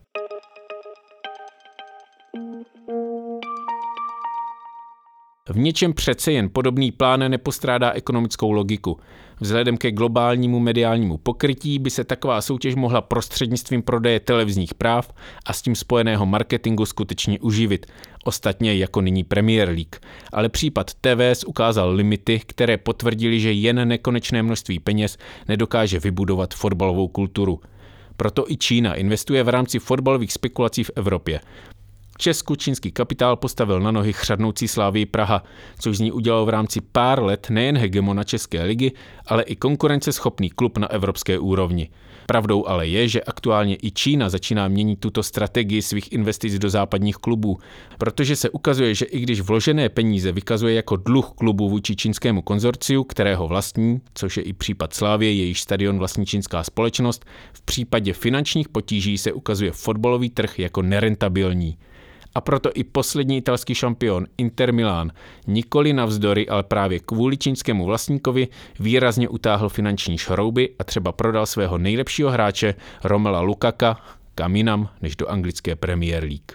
V 5.48 5.58
něčem 5.58 5.92
přece 5.92 6.32
jen 6.32 6.50
podobný 6.52 6.92
plán 6.92 7.30
nepostrádá 7.30 7.90
ekonomickou 7.90 8.52
logiku. 8.52 8.98
Vzhledem 9.40 9.76
ke 9.76 9.90
globálnímu 9.90 10.60
mediálnímu 10.60 11.18
pokrytí 11.18 11.78
by 11.78 11.90
se 11.90 12.04
taková 12.04 12.40
soutěž 12.40 12.74
mohla 12.74 13.00
prostřednictvím 13.00 13.82
prodeje 13.82 14.20
televizních 14.20 14.74
práv 14.74 15.12
a 15.46 15.52
s 15.52 15.62
tím 15.62 15.76
spojeného 15.76 16.26
marketingu 16.26 16.86
skutečně 16.86 17.40
uživit, 17.40 17.86
ostatně 18.24 18.74
jako 18.74 19.00
nyní 19.00 19.24
Premier 19.24 19.68
League. 19.68 19.96
Ale 20.32 20.48
případ 20.48 20.90
TVS 20.94 21.44
ukázal 21.44 21.94
limity, 21.94 22.40
které 22.46 22.76
potvrdili, 22.76 23.40
že 23.40 23.52
jen 23.52 23.88
nekonečné 23.88 24.42
množství 24.42 24.78
peněz 24.78 25.18
nedokáže 25.48 25.98
vybudovat 25.98 26.54
fotbalovou 26.54 27.08
kulturu. 27.08 27.60
Proto 28.16 28.44
i 28.50 28.56
Čína 28.56 28.94
investuje 28.94 29.42
v 29.42 29.48
rámci 29.48 29.78
fotbalových 29.78 30.32
spekulací 30.32 30.84
v 30.84 30.90
Evropě. 30.96 31.40
Česku 32.18 32.56
čínský 32.56 32.92
kapitál 32.92 33.36
postavil 33.36 33.80
na 33.80 33.90
nohy 33.90 34.12
chřadnoucí 34.12 34.68
Slávii 34.68 35.06
Praha, 35.06 35.42
což 35.78 35.96
z 35.96 36.00
ní 36.00 36.12
udělal 36.12 36.46
v 36.46 36.48
rámci 36.48 36.80
pár 36.80 37.22
let 37.22 37.46
nejen 37.50 37.78
hegemona 37.78 38.24
České 38.24 38.62
ligy, 38.62 38.92
ale 39.26 39.42
i 39.42 39.56
konkurenceschopný 39.56 40.50
klub 40.50 40.78
na 40.78 40.90
evropské 40.90 41.38
úrovni. 41.38 41.88
Pravdou 42.26 42.66
ale 42.66 42.86
je, 42.86 43.08
že 43.08 43.22
aktuálně 43.22 43.76
i 43.82 43.90
Čína 43.90 44.28
začíná 44.28 44.68
měnit 44.68 45.00
tuto 45.00 45.22
strategii 45.22 45.82
svých 45.82 46.12
investic 46.12 46.58
do 46.58 46.70
západních 46.70 47.16
klubů, 47.16 47.58
protože 47.98 48.36
se 48.36 48.50
ukazuje, 48.50 48.94
že 48.94 49.04
i 49.04 49.20
když 49.20 49.40
vložené 49.40 49.88
peníze 49.88 50.32
vykazuje 50.32 50.74
jako 50.74 50.96
dluh 50.96 51.32
klubu 51.36 51.68
vůči 51.68 51.96
čínskému 51.96 52.42
konzorciu, 52.42 53.04
kterého 53.04 53.48
vlastní, 53.48 54.00
což 54.14 54.36
je 54.36 54.42
i 54.42 54.52
případ 54.52 54.94
Slávě, 54.94 55.32
jejíž 55.32 55.60
stadion 55.60 55.98
vlastní 55.98 56.26
čínská 56.26 56.64
společnost, 56.64 57.24
v 57.52 57.62
případě 57.62 58.12
finančních 58.12 58.68
potíží 58.68 59.18
se 59.18 59.32
ukazuje 59.32 59.72
fotbalový 59.72 60.30
trh 60.30 60.58
jako 60.58 60.82
nerentabilní. 60.82 61.78
A 62.34 62.40
proto 62.40 62.70
i 62.74 62.84
poslední 62.84 63.36
italský 63.36 63.74
šampion 63.74 64.26
Inter 64.38 64.74
Milan 64.74 65.10
nikoli 65.46 65.92
navzdory, 65.92 66.48
ale 66.48 66.62
právě 66.62 67.00
kvůli 67.00 67.36
čínskému 67.36 67.84
vlastníkovi 67.84 68.48
výrazně 68.80 69.28
utáhl 69.28 69.68
finanční 69.68 70.18
šrouby 70.18 70.70
a 70.78 70.84
třeba 70.84 71.12
prodal 71.12 71.46
svého 71.46 71.78
nejlepšího 71.78 72.30
hráče 72.30 72.74
Romela 73.04 73.40
Lukaka 73.40 73.96
kam 74.34 74.56
jinam 74.56 74.88
než 75.02 75.16
do 75.16 75.28
anglické 75.28 75.76
Premier 75.76 76.24
League. 76.24 76.52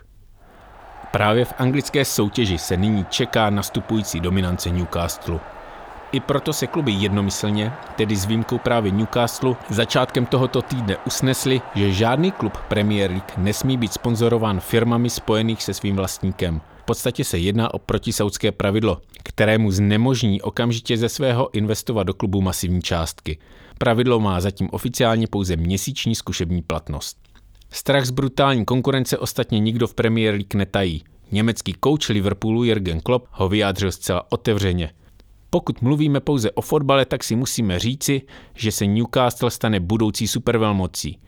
Právě 1.12 1.46
v 1.46 1.54
anglické 1.58 2.06
soutěži 2.06 2.58
se 2.58 2.78
nyní 2.78 3.06
čeká 3.10 3.50
nastupující 3.50 4.20
dominance 4.20 4.70
Newcastle. 4.70 5.40
I 6.12 6.20
proto 6.20 6.54
se 6.54 6.68
kluby 6.68 6.92
jednomyslně, 6.92 7.74
tedy 7.96 8.16
s 8.16 8.26
výjimkou 8.26 8.58
právě 8.58 8.92
Newcastle, 8.92 9.56
začátkem 9.70 10.26
tohoto 10.26 10.62
týdne 10.62 10.98
usnesli, 11.08 11.62
že 11.76 11.92
žádný 11.92 12.32
klub 12.32 12.58
Premier 12.68 13.12
League 13.12 13.38
nesmí 13.38 13.78
být 13.78 13.94
sponzorován 13.94 14.60
firmami 14.60 15.10
spojených 15.10 15.64
se 15.64 15.74
svým 15.74 15.96
vlastníkem. 15.96 16.62
V 16.78 16.84
podstatě 16.84 17.24
se 17.24 17.38
jedná 17.38 17.74
o 17.74 17.80
protisaudské 17.80 18.52
pravidlo, 18.52 19.02
kterému 19.24 19.72
znemožní 19.72 20.42
okamžitě 20.42 20.98
ze 20.98 21.10
svého 21.10 21.56
investovat 21.56 22.04
do 22.04 22.14
klubu 22.14 22.42
masivní 22.42 22.82
částky. 22.82 23.40
Pravidlo 23.78 24.20
má 24.20 24.42
zatím 24.42 24.70
oficiálně 24.72 25.28
pouze 25.28 25.56
měsíční 25.56 26.16
zkušební 26.16 26.62
platnost. 26.62 27.18
Strach 27.70 28.06
z 28.06 28.12
brutální 28.12 28.66
konkurence 28.66 29.18
ostatně 29.18 29.60
nikdo 29.60 29.88
v 29.88 29.94
Premier 29.94 30.34
League 30.34 30.54
netají. 30.54 31.04
Německý 31.32 31.74
kouč 31.74 32.10
Liverpoolu 32.10 32.64
Jürgen 32.64 33.02
Klopp 33.02 33.28
ho 33.32 33.50
vyjádřil 33.50 33.92
zcela 33.92 34.32
otevřeně. 34.32 34.92
Pokud 35.58 35.82
mluvíme 35.82 36.20
pouze 36.20 36.52
o 36.52 36.62
fotbale, 36.62 37.06
tak 37.06 37.24
si 37.24 37.36
musíme 37.36 37.80
říci, 37.80 38.22
že 38.56 38.72
se 38.72 38.86
Newcastle 38.86 39.52
stane 39.52 39.80
budoucí 39.80 40.28
supervelmocí. 40.28 41.20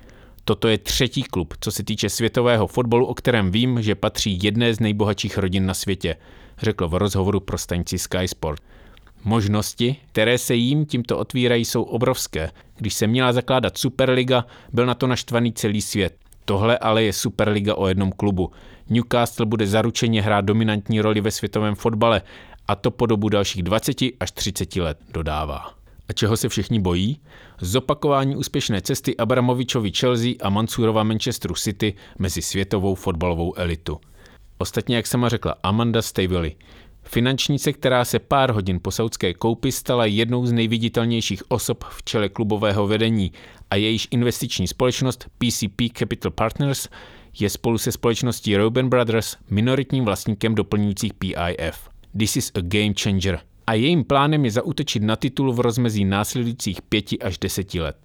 Toto 0.45 0.67
je 0.67 0.77
třetí 0.77 1.23
klub, 1.23 1.53
co 1.59 1.71
se 1.71 1.83
týče 1.83 2.09
světového 2.09 2.67
fotbalu, 2.67 3.05
o 3.05 3.13
kterém 3.13 3.51
vím, 3.51 3.81
že 3.81 3.95
patří 3.95 4.39
jedné 4.41 4.73
z 4.73 4.79
nejbohatších 4.79 5.37
rodin 5.37 5.65
na 5.65 5.73
světě, 5.73 6.15
řekl 6.57 6.87
v 6.87 6.93
rozhovoru 6.93 7.39
pro 7.39 7.57
stanici 7.57 7.97
Sky 7.97 8.27
Sport. 8.27 8.61
Možnosti, 9.23 9.95
které 10.11 10.37
se 10.37 10.55
jim 10.55 10.85
tímto 10.85 11.17
otvírají, 11.17 11.65
jsou 11.65 11.83
obrovské. 11.83 12.51
Když 12.77 12.93
se 12.93 13.07
měla 13.07 13.33
zakládat 13.33 13.77
Superliga, 13.77 14.45
byl 14.73 14.85
na 14.85 14.93
to 14.93 15.07
naštvaný 15.07 15.53
celý 15.53 15.81
svět. 15.81 16.15
Tohle 16.45 16.77
ale 16.77 17.03
je 17.03 17.13
Superliga 17.13 17.75
o 17.75 17.87
jednom 17.87 18.11
klubu. 18.11 18.51
Newcastle 18.89 19.45
bude 19.45 19.67
zaručeně 19.67 20.21
hrát 20.21 20.45
dominantní 20.45 21.01
roli 21.01 21.21
ve 21.21 21.31
světovém 21.31 21.75
fotbale 21.75 22.21
a 22.69 22.75
to 22.75 22.91
po 22.91 23.05
dobu 23.05 23.29
dalších 23.29 23.63
20 23.63 23.97
až 24.19 24.31
30 24.31 24.75
let 24.75 24.97
dodává. 25.13 25.73
A 26.09 26.13
čeho 26.13 26.37
se 26.37 26.49
všichni 26.49 26.79
bojí? 26.79 27.19
Zopakování 27.61 28.35
úspěšné 28.35 28.81
cesty 28.81 29.17
Abramovičovi 29.17 29.91
Chelsea 29.91 30.31
a 30.41 30.49
Mansurova 30.49 31.03
Manchesteru 31.03 31.55
City 31.55 31.93
mezi 32.19 32.41
světovou 32.41 32.95
fotbalovou 32.95 33.53
elitu. 33.57 33.99
Ostatně, 34.57 34.95
jak 34.95 35.07
sama 35.07 35.29
řekla 35.29 35.55
Amanda 35.63 36.01
Stavely, 36.01 36.55
finančnice, 37.03 37.73
která 37.73 38.05
se 38.05 38.19
pár 38.19 38.51
hodin 38.51 38.79
po 38.81 38.91
saudské 38.91 39.33
koupi 39.33 39.71
stala 39.71 40.05
jednou 40.05 40.45
z 40.45 40.51
nejviditelnějších 40.51 41.51
osob 41.51 41.83
v 41.83 42.03
čele 42.03 42.29
klubového 42.29 42.87
vedení 42.87 43.31
a 43.69 43.75
jejíž 43.75 44.07
investiční 44.11 44.67
společnost 44.67 45.27
PCP 45.37 45.97
Capital 45.97 46.31
Partners 46.31 46.87
je 47.39 47.49
spolu 47.49 47.77
se 47.77 47.91
společností 47.91 48.57
Reuben 48.57 48.89
Brothers 48.89 49.37
minoritním 49.49 50.05
vlastníkem 50.05 50.55
doplňujících 50.55 51.13
PIF. 51.13 51.88
This 52.17 52.35
is 52.35 52.51
a 52.55 52.61
game 52.61 52.93
changer. 53.03 53.39
A 53.67 53.73
jejím 53.73 54.03
plánem 54.03 54.45
je 54.45 54.51
zautočit 54.51 55.03
na 55.03 55.15
titul 55.15 55.53
v 55.53 55.59
rozmezí 55.59 56.05
následujících 56.05 56.81
pěti 56.81 57.19
až 57.19 57.37
deseti 57.37 57.81
let. 57.81 57.97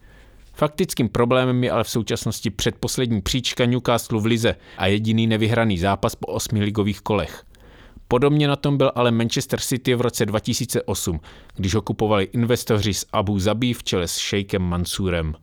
Faktickým 0.52 1.08
problémem 1.08 1.64
je 1.64 1.70
ale 1.70 1.84
v 1.84 1.90
současnosti 1.90 2.50
předposlední 2.50 3.22
příčka 3.22 3.64
Newcastle 3.64 4.20
v 4.20 4.26
lize 4.26 4.56
a 4.78 4.86
jediný 4.86 5.26
nevyhraný 5.26 5.78
zápas 5.78 6.14
po 6.14 6.26
osmi 6.26 6.60
ligových 6.60 7.00
kolech. 7.00 7.44
Podobně 8.08 8.48
na 8.48 8.56
tom 8.56 8.76
byl 8.76 8.92
ale 8.94 9.10
Manchester 9.10 9.60
City 9.60 9.94
v 9.94 10.00
roce 10.00 10.26
2008, 10.26 11.20
když 11.56 11.74
ho 11.74 11.82
kupovali 11.82 12.24
investoři 12.24 12.94
z 12.94 13.06
Abu 13.12 13.38
Zabi 13.38 13.72
v 13.72 13.82
čele 13.82 14.08
s 14.08 14.16
šejkem 14.16 14.62
Mansurem. 14.62 15.34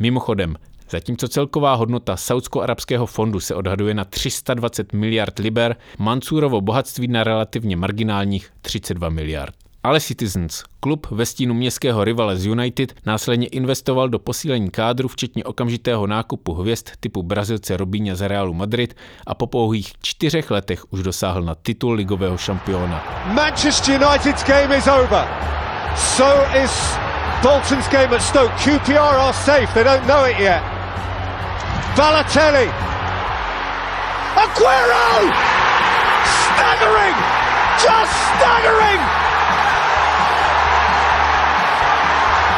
Mimochodem, 0.00 0.56
Zatímco 0.90 1.28
celková 1.28 1.74
hodnota 1.74 2.16
Saudsko-arabského 2.16 3.06
fondu 3.06 3.40
se 3.40 3.54
odhaduje 3.54 3.94
na 3.94 4.04
320 4.04 4.92
miliard 4.92 5.38
liber, 5.38 5.76
Mansurovo 5.98 6.60
bohatství 6.60 7.08
na 7.08 7.24
relativně 7.24 7.76
marginálních 7.76 8.50
32 8.62 9.08
miliard. 9.08 9.54
Ale 9.82 10.00
Citizens, 10.00 10.64
klub 10.80 11.06
ve 11.10 11.26
stínu 11.26 11.54
městského 11.54 12.04
rivale 12.04 12.36
z 12.36 12.46
United, 12.46 12.94
následně 13.06 13.46
investoval 13.46 14.08
do 14.08 14.18
posílení 14.18 14.70
kádru, 14.70 15.08
včetně 15.08 15.44
okamžitého 15.44 16.06
nákupu 16.06 16.54
hvězd 16.54 16.88
typu 17.00 17.22
Brazilce 17.22 17.76
Robíňa 17.76 18.14
z 18.14 18.28
Realu 18.28 18.54
Madrid 18.54 18.94
a 19.26 19.34
po 19.34 19.46
pouhých 19.46 19.92
čtyřech 20.02 20.50
letech 20.50 20.92
už 20.92 21.02
dosáhl 21.02 21.42
na 21.42 21.54
titul 21.54 21.92
ligového 21.92 22.38
šampiona. 22.38 23.04
Manchester 23.32 24.02
United's 24.02 24.44
game 24.44 24.76
is 24.76 24.86
over. 24.86 25.28
So 25.96 26.58
is 26.64 26.98
Bolton's 27.42 27.88
game 27.88 28.16
at 28.16 28.22
Stoke. 28.22 28.52
QPR 28.54 28.98
are 28.98 29.32
safe, 29.32 29.74
they 29.74 29.84
don't 29.84 30.06
know 30.06 30.24
it 30.26 30.38
yet. 30.38 30.77
Balotelli. 31.98 32.70
Aguero! 34.44 35.06
Staggering! 36.46 37.16
Just 37.84 38.14
staggering! 38.30 39.00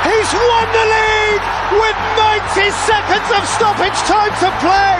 He's 0.05 0.31
won 0.49 0.67
the 0.77 0.87
league 0.97 1.45
with 1.73 1.99
90 2.17 2.71
seconds 2.85 3.29
of 3.39 3.43
stoppage 3.49 3.99
time 4.05 4.35
to 4.45 4.51
play. 4.61 4.97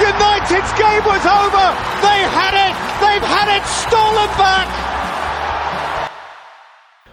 United's 0.00 0.72
game 0.80 1.04
was 1.04 1.24
over. 1.26 1.66
They 2.00 2.20
had 2.24 2.54
it. 2.66 2.74
They've 3.02 3.28
had 3.36 3.48
it 3.56 3.64
stolen 3.66 4.30
back. 4.38 4.68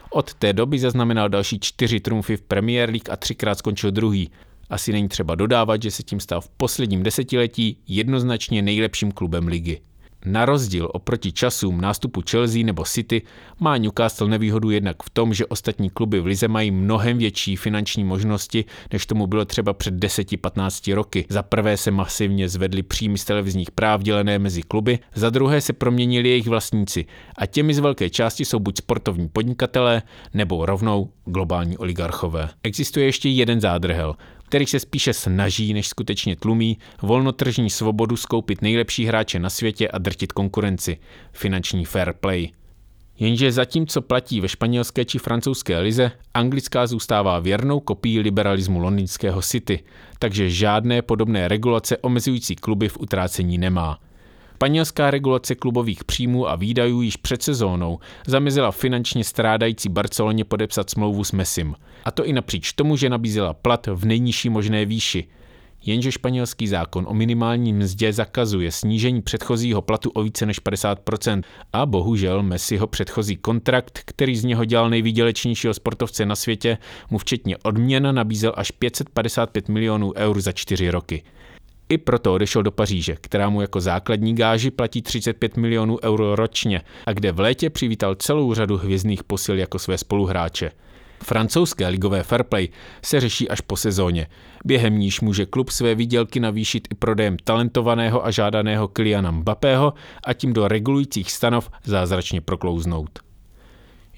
Od 0.09 0.33
té 0.33 0.53
doby 0.53 0.79
zaznamenal 0.79 1.29
další 1.29 1.59
čtyři 1.59 1.99
trumfy 1.99 2.37
v 2.37 2.41
Premier 2.41 2.89
League 2.89 3.09
a 3.09 3.15
třikrát 3.15 3.57
skončil 3.57 3.91
druhý. 3.91 4.31
Asi 4.71 4.91
není 4.91 5.07
třeba 5.07 5.35
dodávat, 5.35 5.83
že 5.83 5.91
se 5.91 6.03
tím 6.03 6.19
stal 6.19 6.41
v 6.41 6.49
posledním 6.49 7.03
desetiletí 7.03 7.77
jednoznačně 7.87 8.61
nejlepším 8.61 9.11
klubem 9.11 9.47
ligy. 9.47 9.81
Na 10.25 10.45
rozdíl 10.45 10.89
oproti 10.93 11.31
časům 11.31 11.81
nástupu 11.81 12.21
Chelsea 12.29 12.65
nebo 12.65 12.83
City 12.83 13.21
má 13.59 13.77
Newcastle 13.77 14.27
nevýhodu 14.27 14.69
jednak 14.69 15.03
v 15.03 15.09
tom, 15.09 15.33
že 15.33 15.45
ostatní 15.45 15.89
kluby 15.89 16.19
v 16.19 16.25
lize 16.25 16.47
mají 16.47 16.71
mnohem 16.71 17.17
větší 17.17 17.55
finanční 17.55 18.03
možnosti, 18.03 18.65
než 18.93 19.05
tomu 19.05 19.27
bylo 19.27 19.45
třeba 19.45 19.73
před 19.73 19.93
10-15 19.93 20.95
roky. 20.95 21.25
Za 21.29 21.43
prvé 21.43 21.77
se 21.77 21.91
masivně 21.91 22.49
zvedly 22.49 22.83
příjmy 22.83 23.17
z 23.17 23.25
televizních 23.25 23.71
práv 23.71 24.01
dělené 24.01 24.39
mezi 24.39 24.61
kluby, 24.61 24.99
za 25.15 25.29
druhé 25.29 25.61
se 25.61 25.73
proměnili 25.73 26.29
jejich 26.29 26.47
vlastníci 26.47 27.05
a 27.37 27.45
těmi 27.45 27.73
z 27.73 27.79
velké 27.79 28.09
části 28.09 28.45
jsou 28.45 28.59
buď 28.59 28.77
sportovní 28.77 29.29
podnikatelé 29.29 30.01
nebo 30.33 30.65
rovnou 30.65 31.09
globální 31.25 31.77
oligarchové. 31.77 32.49
Existuje 32.63 33.05
ještě 33.05 33.29
jeden 33.29 33.61
zádrhel 33.61 34.15
který 34.51 34.65
se 34.65 34.79
spíše 34.79 35.13
snaží, 35.13 35.73
než 35.73 35.87
skutečně 35.87 36.35
tlumí, 36.35 36.77
volnotržní 37.01 37.69
svobodu 37.69 38.17
skoupit 38.17 38.61
nejlepší 38.61 39.05
hráče 39.05 39.39
na 39.39 39.49
světě 39.49 39.87
a 39.87 39.97
drtit 39.97 40.31
konkurenci. 40.31 40.97
Finanční 41.31 41.85
fair 41.85 42.13
play. 42.13 42.49
Jenže 43.19 43.51
zatímco 43.51 44.01
platí 44.01 44.41
ve 44.41 44.49
španělské 44.49 45.05
či 45.05 45.19
francouzské 45.19 45.79
lize, 45.79 46.11
anglická 46.33 46.87
zůstává 46.87 47.39
věrnou 47.39 47.79
kopií 47.79 48.19
liberalismu 48.19 48.79
londýnského 48.79 49.41
City, 49.41 49.83
takže 50.19 50.49
žádné 50.49 51.01
podobné 51.01 51.47
regulace 51.47 51.97
omezující 51.97 52.55
kluby 52.55 52.89
v 52.89 52.97
utrácení 52.99 53.57
nemá. 53.57 53.99
Španělská 54.61 55.11
regulace 55.11 55.55
klubových 55.55 56.03
příjmů 56.03 56.49
a 56.49 56.55
výdajů 56.55 57.01
již 57.01 57.17
před 57.17 57.43
sezónou 57.43 57.99
zamezila 58.27 58.71
finančně 58.71 59.23
strádající 59.23 59.89
Barceloně 59.89 60.45
podepsat 60.45 60.89
smlouvu 60.89 61.23
s 61.23 61.31
Messim. 61.31 61.75
A 62.05 62.11
to 62.11 62.25
i 62.25 62.33
napříč 62.33 62.73
tomu, 62.73 62.95
že 62.95 63.09
nabízela 63.09 63.53
plat 63.53 63.87
v 63.87 64.05
nejnižší 64.05 64.49
možné 64.49 64.85
výši. 64.85 65.27
Jenže 65.85 66.11
španělský 66.11 66.67
zákon 66.67 67.05
o 67.09 67.13
minimální 67.13 67.73
mzdě 67.73 68.13
zakazuje 68.13 68.71
snížení 68.71 69.21
předchozího 69.21 69.81
platu 69.81 70.09
o 70.09 70.23
více 70.23 70.45
než 70.45 70.61
50% 70.61 71.43
a 71.73 71.85
bohužel 71.85 72.43
Messiho 72.43 72.87
předchozí 72.87 73.37
kontrakt, 73.37 73.99
který 74.05 74.35
z 74.35 74.43
něho 74.43 74.65
dělal 74.65 74.89
nejvýdělečnějšího 74.89 75.73
sportovce 75.73 76.25
na 76.25 76.35
světě, 76.35 76.77
mu 77.09 77.17
včetně 77.17 77.57
odměna 77.57 78.11
nabízel 78.11 78.53
až 78.57 78.71
555 78.71 79.69
milionů 79.69 80.13
eur 80.15 80.41
za 80.41 80.51
čtyři 80.51 80.89
roky. 80.89 81.23
I 81.91 81.97
proto 81.97 82.33
odešel 82.33 82.63
do 82.63 82.71
Paříže, 82.71 83.15
která 83.21 83.49
mu 83.49 83.61
jako 83.61 83.81
základní 83.81 84.35
gáži 84.35 84.71
platí 84.71 85.01
35 85.01 85.57
milionů 85.57 85.97
euro 86.03 86.35
ročně 86.35 86.81
a 87.05 87.13
kde 87.13 87.31
v 87.31 87.39
létě 87.39 87.69
přivítal 87.69 88.15
celou 88.15 88.53
řadu 88.53 88.77
hvězdných 88.77 89.23
posil 89.23 89.57
jako 89.57 89.79
své 89.79 89.97
spoluhráče. 89.97 90.71
Francouzské 91.23 91.87
ligové 91.87 92.23
fairplay 92.23 92.67
se 93.05 93.19
řeší 93.19 93.49
až 93.49 93.61
po 93.61 93.77
sezóně, 93.77 94.27
během 94.65 94.99
níž 94.99 95.21
může 95.21 95.45
klub 95.45 95.69
své 95.69 95.95
výdělky 95.95 96.39
navýšit 96.39 96.87
i 96.91 96.95
prodejem 96.95 97.37
talentovaného 97.43 98.25
a 98.25 98.31
žádaného 98.31 98.87
Kyliana 98.87 99.31
Mbappého 99.31 99.93
a 100.23 100.33
tím 100.33 100.53
do 100.53 100.67
regulujících 100.67 101.31
stanov 101.31 101.71
zázračně 101.83 102.41
proklouznout. 102.41 103.19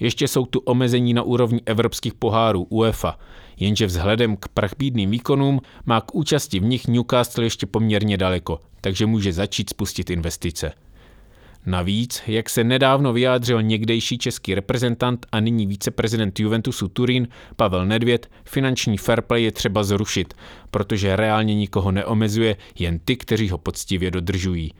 Ještě 0.00 0.28
jsou 0.28 0.46
tu 0.46 0.58
omezení 0.58 1.14
na 1.14 1.22
úrovni 1.22 1.60
evropských 1.66 2.14
pohárů 2.14 2.66
UEFA, 2.70 3.18
jenže 3.60 3.86
vzhledem 3.86 4.36
k 4.36 4.48
prachbídným 4.48 5.10
výkonům 5.10 5.60
má 5.86 6.00
k 6.00 6.14
účasti 6.14 6.60
v 6.60 6.64
nich 6.64 6.88
Newcastle 6.88 7.44
ještě 7.44 7.66
poměrně 7.66 8.16
daleko, 8.16 8.60
takže 8.80 9.06
může 9.06 9.32
začít 9.32 9.70
spustit 9.70 10.10
investice. 10.10 10.72
Navíc, 11.66 12.22
jak 12.26 12.50
se 12.50 12.64
nedávno 12.64 13.12
vyjádřil 13.12 13.62
někdejší 13.62 14.18
český 14.18 14.54
reprezentant 14.54 15.26
a 15.32 15.40
nyní 15.40 15.66
viceprezident 15.66 16.40
Juventusu 16.40 16.88
Turín 16.88 17.28
Pavel 17.56 17.86
Nedvěd, 17.86 18.30
finanční 18.44 18.98
fair 18.98 19.20
play 19.20 19.44
je 19.44 19.52
třeba 19.52 19.84
zrušit, 19.84 20.34
protože 20.70 21.16
reálně 21.16 21.54
nikoho 21.54 21.92
neomezuje, 21.92 22.56
jen 22.78 22.98
ty, 22.98 23.16
kteří 23.16 23.48
ho 23.48 23.58
poctivě 23.58 24.10
dodržují. 24.10 24.72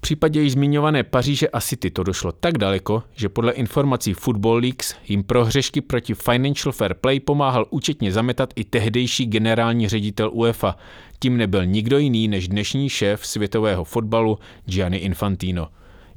V 0.00 0.08
případě 0.10 0.40
již 0.40 0.52
zmiňované 0.52 1.02
Paříže 1.02 1.48
a 1.48 1.60
City 1.60 1.90
to 1.90 2.02
došlo 2.02 2.32
tak 2.32 2.58
daleko, 2.58 3.02
že 3.14 3.28
podle 3.28 3.52
informací 3.52 4.14
Football 4.14 4.56
Leaks 4.56 4.94
jim 5.08 5.22
pro 5.22 5.44
hřešky 5.44 5.80
proti 5.80 6.14
Financial 6.14 6.72
Fair 6.72 6.94
Play 6.94 7.20
pomáhal 7.20 7.66
účetně 7.70 8.12
zametat 8.12 8.52
i 8.56 8.64
tehdejší 8.64 9.26
generální 9.26 9.88
ředitel 9.88 10.30
UEFA. 10.32 10.76
Tím 11.18 11.36
nebyl 11.36 11.66
nikdo 11.66 11.98
jiný 11.98 12.28
než 12.28 12.48
dnešní 12.48 12.88
šéf 12.88 13.26
světového 13.26 13.84
fotbalu 13.84 14.38
Gianni 14.64 14.98
Infantino. 14.98 15.68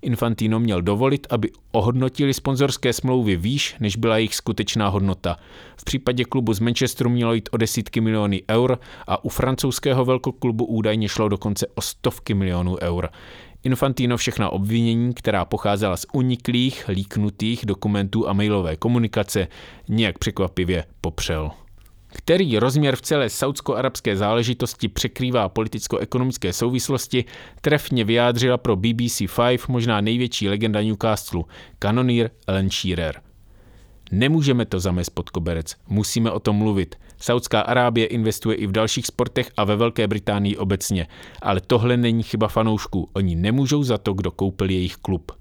Infantino 0.02 0.60
měl 0.60 0.82
dovolit, 0.82 1.28
aby 1.30 1.52
ohodnotili 1.72 2.34
sponzorské 2.34 2.94
smlouvy 2.94 3.36
výš, 3.36 3.76
než 3.80 3.96
byla 3.96 4.18
jejich 4.18 4.36
skutečná 4.36 4.88
hodnota. 4.88 5.38
V 5.78 5.84
případě 5.84 6.26
klubu 6.26 6.54
z 6.54 6.60
Manchesteru 6.60 7.10
mělo 7.10 7.34
jít 7.34 7.50
o 7.52 7.58
desítky 7.58 8.02
milionů 8.02 8.38
eur 8.52 8.80
a 9.08 9.26
u 9.26 9.30
francouzského 9.30 10.06
velkoklubu 10.06 10.66
údajně 10.66 11.10
šlo 11.10 11.30
dokonce 11.30 11.68
o 11.76 11.82
stovky 11.82 12.34
milionů 12.34 12.78
eur. 12.82 13.10
Infantino 13.64 14.18
všechna 14.18 14.50
obvinění, 14.50 15.14
která 15.14 15.46
pocházela 15.46 15.98
z 15.98 16.06
uniklých, 16.14 16.88
líknutých 16.88 17.66
dokumentů 17.66 18.30
a 18.30 18.34
mailové 18.34 18.76
komunikace, 18.76 19.48
nějak 19.90 20.18
překvapivě 20.18 20.84
popřel. 21.02 21.52
Který 22.08 22.60
rozměr 22.60 22.96
v 22.96 23.02
celé 23.02 23.30
saudsko-arabské 23.30 24.18
záležitosti 24.18 24.88
překrývá 24.88 25.50
politicko-ekonomické 25.50 26.54
souvislosti, 26.54 27.26
trefně 27.62 28.04
vyjádřila 28.04 28.58
pro 28.58 28.76
BBC 28.76 29.18
5 29.18 29.68
možná 29.68 30.02
největší 30.02 30.50
legenda 30.50 30.82
Newcastle, 30.82 31.44
kanonýr 31.80 32.30
Ellen 32.48 32.70
Shearer. 32.70 33.22
Nemůžeme 34.12 34.66
to 34.66 34.80
zamést 34.80 35.12
pod 35.14 35.30
koberec, 35.30 35.76
musíme 35.88 36.32
o 36.32 36.40
tom 36.40 36.56
mluvit. 36.56 36.96
Saudská 37.24 37.62
Arábie 37.62 38.08
investuje 38.08 38.56
i 38.56 38.68
v 38.68 38.72
dalších 38.72 39.08
sportech 39.08 39.52
a 39.58 39.64
ve 39.64 39.76
Velké 39.76 40.08
Británii 40.08 40.58
obecně, 40.58 41.08
ale 41.42 41.62
tohle 41.68 41.98
není 41.98 42.24
chyba 42.24 42.48
fanoušků, 42.48 43.10
oni 43.14 43.36
nemůžou 43.36 43.84
za 43.84 43.98
to, 43.98 44.14
kdo 44.14 44.32
koupil 44.32 44.70
jejich 44.70 44.96
klub. 44.96 45.32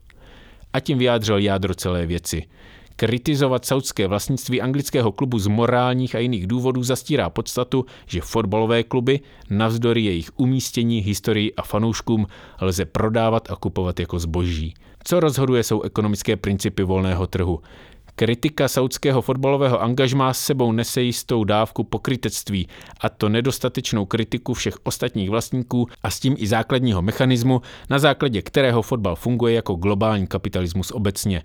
A 0.72 0.80
tím 0.80 0.98
vyjádřil 0.98 1.38
jádro 1.38 1.74
celé 1.74 2.06
věci. 2.06 2.42
Kritizovat 2.96 3.64
saudské 3.64 4.06
vlastnictví 4.08 4.62
anglického 4.62 5.12
klubu 5.12 5.38
z 5.38 5.46
morálních 5.46 6.14
a 6.14 6.18
jiných 6.18 6.46
důvodů 6.46 6.82
zastírá 6.82 7.30
podstatu, 7.30 7.86
že 8.06 8.20
fotbalové 8.20 8.82
kluby, 8.82 9.20
navzdory 9.50 10.02
jejich 10.02 10.30
umístění, 10.36 10.98
historii 10.98 11.54
a 11.54 11.62
fanouškům, 11.62 12.26
lze 12.60 12.84
prodávat 12.84 13.50
a 13.50 13.56
kupovat 13.56 14.00
jako 14.00 14.18
zboží. 14.18 14.74
Co 15.04 15.20
rozhoduje, 15.20 15.62
jsou 15.62 15.82
ekonomické 15.82 16.36
principy 16.36 16.82
volného 16.82 17.26
trhu. 17.26 17.60
Kritika 18.14 18.68
saudského 18.68 19.22
fotbalového 19.22 19.82
angažmá 19.82 20.34
s 20.34 20.44
sebou 20.44 20.72
nese 20.72 21.02
jistou 21.02 21.44
dávku 21.44 21.84
pokrytectví, 21.84 22.68
a 23.00 23.08
to 23.08 23.28
nedostatečnou 23.28 24.06
kritiku 24.06 24.54
všech 24.54 24.74
ostatních 24.82 25.30
vlastníků 25.30 25.88
a 26.02 26.10
s 26.10 26.20
tím 26.20 26.34
i 26.38 26.46
základního 26.46 27.02
mechanismu, 27.02 27.62
na 27.90 27.98
základě 27.98 28.42
kterého 28.42 28.82
fotbal 28.82 29.16
funguje 29.16 29.54
jako 29.54 29.74
globální 29.74 30.26
kapitalismus 30.26 30.90
obecně. 30.90 31.42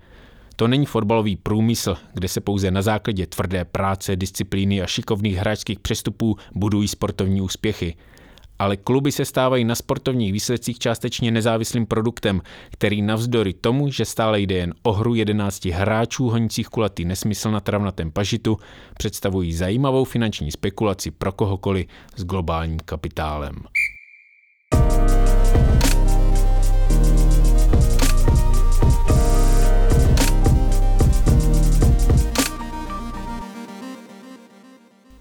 To 0.56 0.68
není 0.68 0.86
fotbalový 0.86 1.36
průmysl, 1.36 1.98
kde 2.14 2.28
se 2.28 2.42
pouze 2.42 2.72
na 2.72 2.82
základě 2.82 3.28
tvrdé 3.28 3.66
práce, 3.66 4.16
disciplíny 4.16 4.82
a 4.82 4.88
šikovných 4.88 5.38
hráčských 5.38 5.80
přestupů 5.80 6.38
budují 6.56 6.88
sportovní 6.88 7.42
úspěchy. 7.42 7.96
Ale 8.60 8.78
kluby 8.78 9.12
se 9.12 9.26
stávají 9.26 9.66
na 9.66 9.76
sportovních 9.76 10.34
výsledcích 10.34 10.80
částečně 10.80 11.32
nezávislým 11.32 11.86
produktem, 11.86 12.42
který 12.72 13.02
navzdory 13.02 13.54
tomu, 13.54 13.92
že 13.92 14.06
stále 14.06 14.42
jde 14.42 14.56
jen 14.56 14.74
o 14.84 14.94
hru 14.94 15.16
11 15.16 15.66
hráčů 15.66 16.30
honících 16.30 16.68
kulatý 16.68 17.06
nesmysl 17.06 17.52
na 17.52 17.60
travnatém 17.60 18.12
pažitu, 18.12 18.58
představují 18.98 19.54
zajímavou 19.54 20.04
finanční 20.04 20.52
spekulaci 20.52 21.12
pro 21.12 21.32
kohokoliv 21.32 21.88
s 22.16 22.24
globálním 22.24 22.80
kapitálem. 22.80 23.56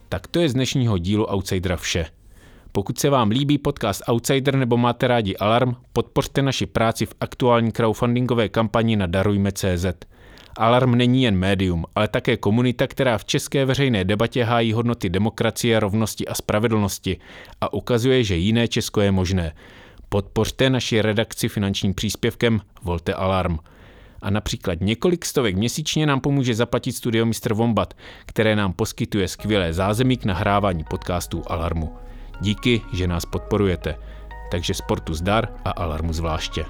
Tak 0.08 0.26
to 0.26 0.40
je 0.40 0.48
z 0.48 0.54
dnešního 0.54 0.98
dílu 0.98 1.24
Outsidera 1.24 1.76
vše. 1.76 2.15
Pokud 2.76 2.98
se 2.98 3.10
vám 3.10 3.30
líbí 3.30 3.58
podcast 3.58 4.02
Outsider 4.08 4.56
nebo 4.56 4.76
máte 4.76 5.06
rádi 5.08 5.36
Alarm, 5.36 5.74
podpořte 5.92 6.42
naši 6.42 6.66
práci 6.66 7.06
v 7.06 7.14
aktuální 7.20 7.72
crowdfundingové 7.72 8.48
kampani 8.48 8.96
na 8.96 9.06
Darujme.cz. 9.06 9.86
Alarm 10.56 10.94
není 10.94 11.22
jen 11.22 11.36
médium, 11.36 11.84
ale 11.94 12.08
také 12.08 12.36
komunita, 12.36 12.86
která 12.86 13.18
v 13.18 13.24
české 13.24 13.64
veřejné 13.64 14.04
debatě 14.04 14.44
hájí 14.44 14.72
hodnoty 14.72 15.10
demokracie, 15.10 15.80
rovnosti 15.80 16.28
a 16.28 16.34
spravedlnosti 16.34 17.18
a 17.60 17.72
ukazuje, 17.72 18.24
že 18.24 18.36
jiné 18.36 18.68
Česko 18.68 19.00
je 19.00 19.12
možné. 19.12 19.54
Podpořte 20.08 20.70
naši 20.70 21.02
redakci 21.02 21.48
finančním 21.48 21.94
příspěvkem 21.94 22.60
Volte 22.82 23.14
Alarm. 23.14 23.58
A 24.22 24.30
například 24.30 24.80
několik 24.80 25.24
stovek 25.24 25.56
měsíčně 25.56 26.06
nám 26.06 26.20
pomůže 26.20 26.54
zaplatit 26.54 26.92
studio 26.92 27.26
Mr. 27.26 27.54
Wombat, 27.54 27.94
které 28.26 28.56
nám 28.56 28.72
poskytuje 28.72 29.28
skvělé 29.28 29.72
zázemí 29.72 30.16
k 30.16 30.24
nahrávání 30.24 30.84
podcastů 30.84 31.42
Alarmu. 31.46 32.05
Díky, 32.40 32.82
že 32.92 33.06
nás 33.06 33.24
podporujete. 33.24 33.98
Takže 34.50 34.74
sportu 34.74 35.14
zdar 35.14 35.48
a 35.64 35.70
alarmu 35.70 36.12
zvláště. 36.12 36.64